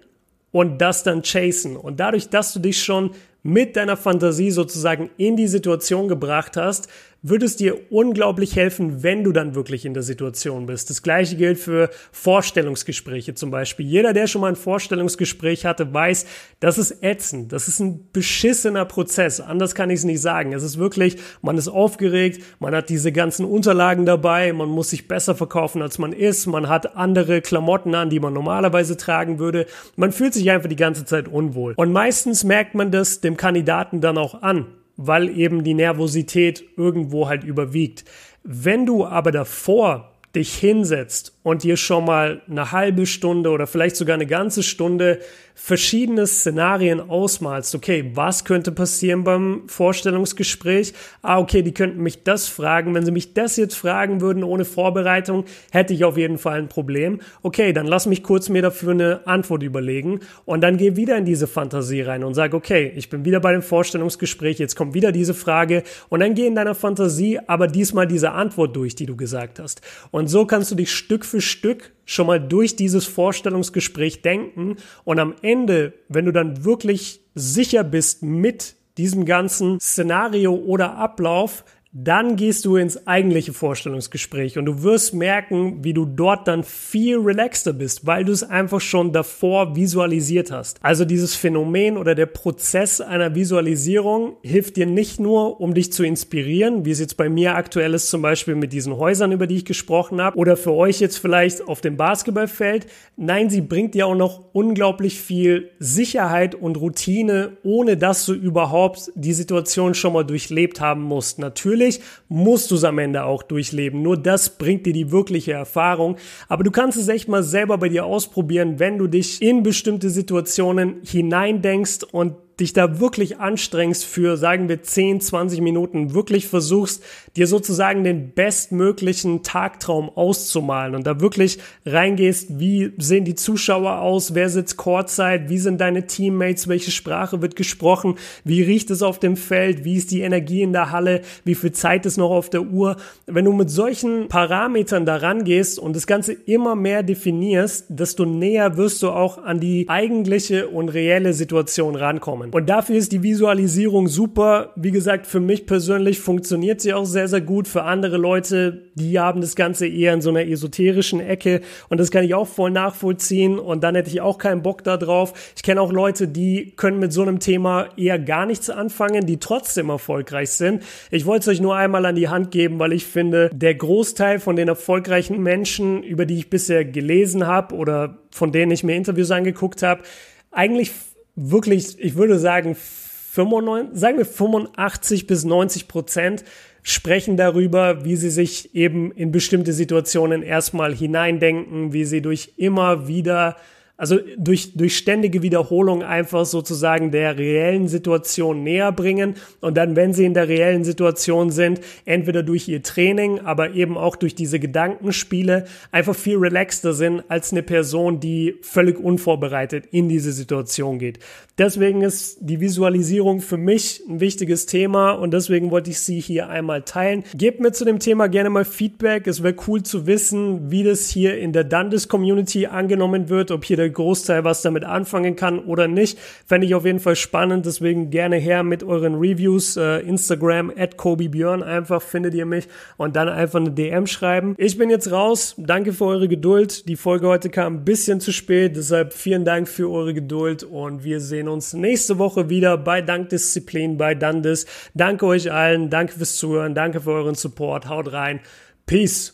und 0.52 0.78
das 0.78 1.02
dann 1.02 1.22
chasen. 1.22 1.76
Und 1.76 2.00
dadurch, 2.00 2.28
dass 2.28 2.52
du 2.52 2.60
dich 2.60 2.82
schon 2.82 3.10
mit 3.42 3.76
deiner 3.76 3.96
Fantasie 3.96 4.50
sozusagen 4.50 5.10
in 5.16 5.36
die 5.36 5.46
Situation 5.46 6.08
gebracht 6.08 6.56
hast, 6.56 6.88
wird 7.22 7.42
es 7.42 7.56
dir 7.56 7.90
unglaublich 7.90 8.54
helfen, 8.54 9.02
wenn 9.02 9.24
du 9.24 9.32
dann 9.32 9.54
wirklich 9.54 9.84
in 9.84 9.92
der 9.92 10.04
Situation 10.04 10.66
bist. 10.66 10.88
Das 10.88 11.02
gleiche 11.02 11.36
gilt 11.36 11.58
für 11.58 11.90
Vorstellungsgespräche 12.12 13.34
zum 13.34 13.50
Beispiel. 13.50 13.86
Jeder, 13.86 14.12
der 14.12 14.28
schon 14.28 14.40
mal 14.40 14.48
ein 14.48 14.56
Vorstellungsgespräch 14.56 15.66
hatte, 15.66 15.92
weiß, 15.92 16.26
das 16.60 16.78
ist 16.78 17.02
ätzend. 17.02 17.52
Das 17.52 17.66
ist 17.66 17.80
ein 17.80 18.08
beschissener 18.12 18.84
Prozess. 18.84 19.40
Anders 19.40 19.74
kann 19.74 19.90
ich 19.90 19.98
es 19.98 20.04
nicht 20.04 20.20
sagen. 20.20 20.52
Es 20.52 20.62
ist 20.62 20.78
wirklich, 20.78 21.16
man 21.42 21.58
ist 21.58 21.68
aufgeregt, 21.68 22.42
man 22.60 22.74
hat 22.74 22.88
diese 22.88 23.10
ganzen 23.10 23.44
Unterlagen 23.44 24.06
dabei, 24.06 24.52
man 24.52 24.68
muss 24.68 24.90
sich 24.90 25.08
besser 25.08 25.34
verkaufen, 25.34 25.82
als 25.82 25.98
man 25.98 26.12
ist, 26.12 26.46
man 26.46 26.68
hat 26.68 26.96
andere 26.96 27.40
Klamotten 27.40 27.94
an, 27.94 28.10
die 28.10 28.20
man 28.20 28.32
normalerweise 28.32 28.96
tragen 28.96 29.40
würde. 29.40 29.66
Man 29.96 30.12
fühlt 30.12 30.34
sich 30.34 30.50
einfach 30.50 30.68
die 30.68 30.76
ganze 30.76 31.04
Zeit 31.04 31.26
unwohl. 31.26 31.74
Und 31.76 31.92
meistens 31.92 32.44
merkt 32.44 32.76
man 32.76 32.92
das 32.92 33.20
dem 33.20 33.36
Kandidaten 33.36 34.00
dann 34.00 34.18
auch 34.18 34.42
an 34.42 34.66
weil 34.98 35.30
eben 35.30 35.62
die 35.62 35.74
Nervosität 35.74 36.64
irgendwo 36.76 37.28
halt 37.28 37.44
überwiegt. 37.44 38.04
Wenn 38.42 38.84
du 38.84 39.06
aber 39.06 39.30
davor 39.30 40.12
dich 40.34 40.54
hinsetzt 40.54 41.37
und 41.48 41.62
dir 41.62 41.78
schon 41.78 42.04
mal 42.04 42.42
eine 42.46 42.72
halbe 42.72 43.06
Stunde 43.06 43.48
oder 43.48 43.66
vielleicht 43.66 43.96
sogar 43.96 44.14
eine 44.14 44.26
ganze 44.26 44.62
Stunde 44.62 45.20
verschiedene 45.60 46.24
Szenarien 46.26 47.10
ausmalst. 47.10 47.74
Okay, 47.74 48.12
was 48.14 48.44
könnte 48.44 48.70
passieren 48.70 49.24
beim 49.24 49.62
Vorstellungsgespräch? 49.66 50.94
Ah, 51.20 51.40
okay, 51.40 51.62
die 51.62 51.74
könnten 51.74 52.00
mich 52.00 52.22
das 52.22 52.46
fragen. 52.46 52.94
Wenn 52.94 53.04
sie 53.04 53.10
mich 53.10 53.34
das 53.34 53.56
jetzt 53.56 53.74
fragen 53.74 54.20
würden 54.20 54.44
ohne 54.44 54.64
Vorbereitung, 54.64 55.46
hätte 55.72 55.94
ich 55.94 56.04
auf 56.04 56.16
jeden 56.16 56.38
Fall 56.38 56.60
ein 56.60 56.68
Problem. 56.68 57.20
Okay, 57.42 57.72
dann 57.72 57.88
lass 57.88 58.06
mich 58.06 58.22
kurz 58.22 58.48
mir 58.48 58.62
dafür 58.62 58.92
eine 58.92 59.26
Antwort 59.26 59.64
überlegen 59.64 60.20
und 60.44 60.60
dann 60.60 60.76
geh 60.76 60.94
wieder 60.94 61.16
in 61.16 61.24
diese 61.24 61.48
Fantasie 61.48 62.02
rein 62.02 62.22
und 62.22 62.34
sag, 62.34 62.54
okay, 62.54 62.92
ich 62.94 63.10
bin 63.10 63.24
wieder 63.24 63.40
bei 63.40 63.50
dem 63.50 63.62
Vorstellungsgespräch, 63.62 64.60
jetzt 64.60 64.76
kommt 64.76 64.94
wieder 64.94 65.10
diese 65.10 65.34
Frage 65.34 65.82
und 66.08 66.20
dann 66.20 66.34
geh 66.34 66.46
in 66.46 66.54
deiner 66.54 66.76
Fantasie 66.76 67.40
aber 67.48 67.66
diesmal 67.66 68.06
diese 68.06 68.30
Antwort 68.30 68.76
durch, 68.76 68.94
die 68.94 69.06
du 69.06 69.16
gesagt 69.16 69.58
hast. 69.58 69.80
Und 70.12 70.28
so 70.28 70.46
kannst 70.46 70.70
du 70.70 70.76
dich 70.76 70.92
Stück 70.92 71.24
für 71.24 71.37
Stück 71.40 71.92
schon 72.04 72.26
mal 72.26 72.40
durch 72.40 72.76
dieses 72.76 73.06
Vorstellungsgespräch 73.06 74.22
denken 74.22 74.76
und 75.04 75.18
am 75.18 75.34
Ende, 75.42 75.94
wenn 76.08 76.24
du 76.24 76.32
dann 76.32 76.64
wirklich 76.64 77.20
sicher 77.34 77.84
bist 77.84 78.22
mit 78.22 78.76
diesem 78.98 79.24
ganzen 79.24 79.78
Szenario 79.80 80.54
oder 80.54 80.96
Ablauf, 80.96 81.64
dann 81.90 82.36
gehst 82.36 82.66
du 82.66 82.76
ins 82.76 83.06
eigentliche 83.06 83.54
Vorstellungsgespräch 83.54 84.58
und 84.58 84.66
du 84.66 84.82
wirst 84.82 85.14
merken, 85.14 85.82
wie 85.84 85.94
du 85.94 86.04
dort 86.04 86.46
dann 86.46 86.62
viel 86.62 87.16
relaxter 87.16 87.72
bist, 87.72 88.06
weil 88.06 88.26
du 88.26 88.32
es 88.32 88.42
einfach 88.42 88.82
schon 88.82 89.10
davor 89.12 89.74
visualisiert 89.74 90.50
hast. 90.50 90.78
Also 90.82 91.06
dieses 91.06 91.34
Phänomen 91.34 91.96
oder 91.96 92.14
der 92.14 92.26
Prozess 92.26 93.00
einer 93.00 93.34
Visualisierung 93.34 94.36
hilft 94.42 94.76
dir 94.76 94.84
nicht 94.84 95.18
nur, 95.18 95.62
um 95.62 95.72
dich 95.72 95.90
zu 95.90 96.04
inspirieren, 96.04 96.84
wie 96.84 96.90
es 96.90 97.00
jetzt 97.00 97.16
bei 97.16 97.30
mir 97.30 97.54
aktuell 97.54 97.94
ist, 97.94 98.10
zum 98.10 98.20
Beispiel 98.20 98.54
mit 98.54 98.74
diesen 98.74 98.94
Häusern, 98.94 99.32
über 99.32 99.46
die 99.46 99.56
ich 99.56 99.64
gesprochen 99.64 100.20
habe, 100.20 100.36
oder 100.36 100.58
für 100.58 100.74
euch 100.74 101.00
jetzt 101.00 101.16
vielleicht 101.16 101.66
auf 101.66 101.80
dem 101.80 101.96
Basketballfeld. 101.96 102.86
Nein, 103.16 103.48
sie 103.48 103.62
bringt 103.62 103.94
dir 103.94 104.08
auch 104.08 104.14
noch 104.14 104.44
unglaublich 104.52 105.18
viel 105.18 105.70
Sicherheit 105.78 106.54
und 106.54 106.76
Routine, 106.76 107.56
ohne 107.62 107.96
dass 107.96 108.26
du 108.26 108.34
überhaupt 108.34 109.10
die 109.14 109.32
Situation 109.32 109.94
schon 109.94 110.12
mal 110.12 110.24
durchlebt 110.24 110.82
haben 110.82 111.02
musst. 111.02 111.38
Natürlich 111.38 111.77
Natürlich 111.78 112.00
musst 112.28 112.72
du 112.72 112.74
es 112.74 112.82
am 112.82 112.98
Ende 112.98 113.22
auch 113.22 113.44
durchleben. 113.44 114.02
Nur 114.02 114.16
das 114.16 114.58
bringt 114.58 114.84
dir 114.84 114.92
die 114.92 115.12
wirkliche 115.12 115.52
Erfahrung. 115.52 116.16
Aber 116.48 116.64
du 116.64 116.72
kannst 116.72 116.98
es 116.98 117.06
echt 117.06 117.28
mal 117.28 117.44
selber 117.44 117.78
bei 117.78 117.88
dir 117.88 118.04
ausprobieren, 118.04 118.80
wenn 118.80 118.98
du 118.98 119.06
dich 119.06 119.40
in 119.40 119.62
bestimmte 119.62 120.10
Situationen 120.10 120.96
hineindenkst 121.04 122.02
und 122.10 122.34
dich 122.60 122.72
da 122.72 123.00
wirklich 123.00 123.38
anstrengst 123.38 124.04
für, 124.04 124.36
sagen 124.36 124.68
wir, 124.68 124.82
10, 124.82 125.20
20 125.20 125.60
Minuten, 125.60 126.14
wirklich 126.14 126.48
versuchst, 126.48 127.02
dir 127.36 127.46
sozusagen 127.46 128.04
den 128.04 128.32
bestmöglichen 128.32 129.42
Tagtraum 129.42 130.10
auszumalen 130.10 130.94
und 130.94 131.06
da 131.06 131.20
wirklich 131.20 131.58
reingehst, 131.86 132.58
wie 132.58 132.92
sehen 132.98 133.24
die 133.24 133.36
Zuschauer 133.36 134.00
aus, 134.00 134.34
wer 134.34 134.48
sitzt 134.48 134.76
Courtside, 134.76 135.44
wie 135.48 135.58
sind 135.58 135.80
deine 135.80 136.06
Teammates, 136.06 136.68
welche 136.68 136.90
Sprache 136.90 137.42
wird 137.42 137.54
gesprochen, 137.54 138.16
wie 138.44 138.62
riecht 138.62 138.90
es 138.90 139.02
auf 139.02 139.18
dem 139.18 139.36
Feld, 139.36 139.84
wie 139.84 139.96
ist 139.96 140.10
die 140.10 140.22
Energie 140.22 140.62
in 140.62 140.72
der 140.72 140.90
Halle, 140.90 141.22
wie 141.44 141.54
viel 141.54 141.72
Zeit 141.72 142.06
ist 142.06 142.16
noch 142.16 142.30
auf 142.30 142.50
der 142.50 142.62
Uhr. 142.62 142.96
Wenn 143.26 143.44
du 143.44 143.52
mit 143.52 143.70
solchen 143.70 144.28
Parametern 144.28 145.06
da 145.06 145.16
rangehst 145.16 145.78
und 145.78 145.94
das 145.94 146.06
Ganze 146.06 146.32
immer 146.32 146.74
mehr 146.74 147.02
definierst, 147.02 147.86
desto 147.88 148.24
näher 148.24 148.76
wirst 148.76 149.02
du 149.02 149.10
auch 149.10 149.38
an 149.38 149.60
die 149.60 149.88
eigentliche 149.88 150.68
und 150.68 150.88
reelle 150.88 151.32
Situation 151.32 151.94
rankommen. 151.94 152.47
Und 152.52 152.68
dafür 152.68 152.96
ist 152.96 153.12
die 153.12 153.22
Visualisierung 153.22 154.08
super. 154.08 154.72
Wie 154.76 154.90
gesagt, 154.90 155.26
für 155.26 155.40
mich 155.40 155.66
persönlich 155.66 156.20
funktioniert 156.20 156.80
sie 156.80 156.94
auch 156.94 157.04
sehr, 157.04 157.28
sehr 157.28 157.40
gut. 157.40 157.68
Für 157.68 157.84
andere 157.84 158.16
Leute, 158.16 158.82
die 158.94 159.18
haben 159.18 159.40
das 159.40 159.56
Ganze 159.56 159.86
eher 159.86 160.14
in 160.14 160.20
so 160.20 160.30
einer 160.30 160.46
esoterischen 160.46 161.20
Ecke. 161.20 161.60
Und 161.88 161.98
das 161.98 162.10
kann 162.10 162.24
ich 162.24 162.34
auch 162.34 162.46
voll 162.46 162.70
nachvollziehen. 162.70 163.58
Und 163.58 163.84
dann 163.84 163.94
hätte 163.94 164.10
ich 164.10 164.20
auch 164.20 164.38
keinen 164.38 164.62
Bock 164.62 164.84
da 164.84 164.96
drauf. 164.96 165.52
Ich 165.56 165.62
kenne 165.62 165.80
auch 165.80 165.92
Leute, 165.92 166.28
die 166.28 166.72
können 166.76 166.98
mit 166.98 167.12
so 167.12 167.22
einem 167.22 167.40
Thema 167.40 167.88
eher 167.96 168.18
gar 168.18 168.46
nichts 168.46 168.70
anfangen, 168.70 169.26
die 169.26 169.38
trotzdem 169.38 169.90
erfolgreich 169.90 170.50
sind. 170.50 170.82
Ich 171.10 171.26
wollte 171.26 171.50
es 171.50 171.56
euch 171.56 171.60
nur 171.60 171.76
einmal 171.76 172.06
an 172.06 172.14
die 172.14 172.28
Hand 172.28 172.50
geben, 172.50 172.78
weil 172.78 172.92
ich 172.92 173.06
finde, 173.06 173.50
der 173.52 173.74
Großteil 173.74 174.40
von 174.40 174.56
den 174.56 174.68
erfolgreichen 174.68 175.42
Menschen, 175.42 176.02
über 176.02 176.26
die 176.26 176.38
ich 176.38 176.50
bisher 176.50 176.84
gelesen 176.84 177.46
habe 177.46 177.74
oder 177.74 178.18
von 178.30 178.52
denen 178.52 178.72
ich 178.72 178.84
mir 178.84 178.96
Interviews 178.96 179.30
angeguckt 179.30 179.82
habe, 179.82 180.02
eigentlich 180.50 180.90
wirklich, 181.38 181.98
ich 181.98 182.16
würde 182.16 182.38
sagen, 182.38 182.74
95, 182.74 183.98
sagen 183.98 184.18
wir 184.18 184.26
85 184.26 185.26
bis 185.26 185.44
90 185.44 185.88
Prozent 185.88 186.44
sprechen 186.82 187.36
darüber, 187.36 188.04
wie 188.04 188.16
sie 188.16 188.30
sich 188.30 188.74
eben 188.74 189.12
in 189.12 189.30
bestimmte 189.30 189.72
Situationen 189.72 190.42
erstmal 190.42 190.94
hineindenken, 190.94 191.92
wie 191.92 192.04
sie 192.04 192.22
durch 192.22 192.54
immer 192.56 193.06
wieder 193.06 193.56
also 193.98 194.20
durch, 194.38 194.74
durch 194.74 194.96
ständige 194.96 195.42
Wiederholung 195.42 196.04
einfach 196.04 196.46
sozusagen 196.46 197.10
der 197.10 197.36
reellen 197.36 197.88
Situation 197.88 198.62
näher 198.62 198.92
bringen 198.92 199.34
und 199.60 199.76
dann, 199.76 199.96
wenn 199.96 200.14
sie 200.14 200.24
in 200.24 200.34
der 200.34 200.48
reellen 200.48 200.84
Situation 200.84 201.50
sind, 201.50 201.80
entweder 202.04 202.44
durch 202.44 202.68
ihr 202.68 202.82
Training, 202.84 203.40
aber 203.40 203.74
eben 203.74 203.98
auch 203.98 204.14
durch 204.14 204.36
diese 204.36 204.60
Gedankenspiele 204.60 205.64
einfach 205.90 206.14
viel 206.14 206.36
relaxter 206.36 206.92
sind 206.92 207.24
als 207.26 207.50
eine 207.50 207.64
Person, 207.64 208.20
die 208.20 208.54
völlig 208.62 209.00
unvorbereitet 209.00 209.86
in 209.90 210.08
diese 210.08 210.30
Situation 210.30 211.00
geht. 211.00 211.18
Deswegen 211.58 212.02
ist 212.02 212.38
die 212.40 212.60
Visualisierung 212.60 213.40
für 213.40 213.56
mich 213.56 214.00
ein 214.08 214.20
wichtiges 214.20 214.66
Thema 214.66 215.10
und 215.10 215.32
deswegen 215.34 215.72
wollte 215.72 215.90
ich 215.90 215.98
sie 215.98 216.20
hier 216.20 216.48
einmal 216.48 216.82
teilen. 216.82 217.24
Gebt 217.34 217.58
mir 217.58 217.72
zu 217.72 217.84
dem 217.84 217.98
Thema 217.98 218.28
gerne 218.28 218.48
mal 218.48 218.64
Feedback. 218.64 219.26
Es 219.26 219.42
wäre 219.42 219.56
cool 219.66 219.82
zu 219.82 220.06
wissen, 220.06 220.70
wie 220.70 220.84
das 220.84 221.08
hier 221.08 221.36
in 221.36 221.52
der 221.52 221.64
Dundas 221.64 222.06
Community 222.06 222.66
angenommen 222.66 223.28
wird, 223.28 223.50
ob 223.50 223.64
hier 223.64 223.76
der 223.76 223.87
Großteil 223.90 224.44
was 224.44 224.62
damit 224.62 224.84
anfangen 224.84 225.36
kann 225.36 225.58
oder 225.58 225.88
nicht. 225.88 226.18
Fände 226.46 226.66
ich 226.66 226.74
auf 226.74 226.84
jeden 226.84 227.00
Fall 227.00 227.16
spannend, 227.16 227.66
deswegen 227.66 228.10
gerne 228.10 228.36
her 228.36 228.62
mit 228.62 228.82
euren 228.82 229.14
Reviews. 229.14 229.76
Äh, 229.76 230.00
Instagram 230.00 230.72
at 230.76 230.96
Björn 230.96 231.62
einfach 231.62 232.02
findet 232.02 232.34
ihr 232.34 232.46
mich 232.46 232.68
und 232.96 233.16
dann 233.16 233.28
einfach 233.28 233.60
eine 233.60 233.70
DM 233.70 234.06
schreiben. 234.06 234.54
Ich 234.58 234.78
bin 234.78 234.90
jetzt 234.90 235.10
raus. 235.10 235.54
Danke 235.58 235.92
für 235.92 236.06
eure 236.06 236.28
Geduld. 236.28 236.88
Die 236.88 236.96
Folge 236.96 237.28
heute 237.28 237.50
kam 237.50 237.76
ein 237.76 237.84
bisschen 237.84 238.20
zu 238.20 238.32
spät, 238.32 238.76
deshalb 238.76 239.12
vielen 239.12 239.44
Dank 239.44 239.68
für 239.68 239.90
eure 239.90 240.14
Geduld 240.14 240.64
und 240.64 241.04
wir 241.04 241.20
sehen 241.20 241.48
uns 241.48 241.72
nächste 241.72 242.18
Woche 242.18 242.48
wieder 242.48 242.76
bei 242.76 243.02
Dankdisziplin, 243.02 243.96
bei 243.96 244.14
Dandes. 244.14 244.66
Danke 244.94 245.26
euch 245.26 245.52
allen, 245.52 245.90
danke 245.90 246.14
fürs 246.14 246.36
Zuhören, 246.36 246.74
danke 246.74 247.00
für 247.00 247.12
euren 247.12 247.34
Support. 247.34 247.88
Haut 247.88 248.12
rein. 248.12 248.40
Peace. 248.86 249.26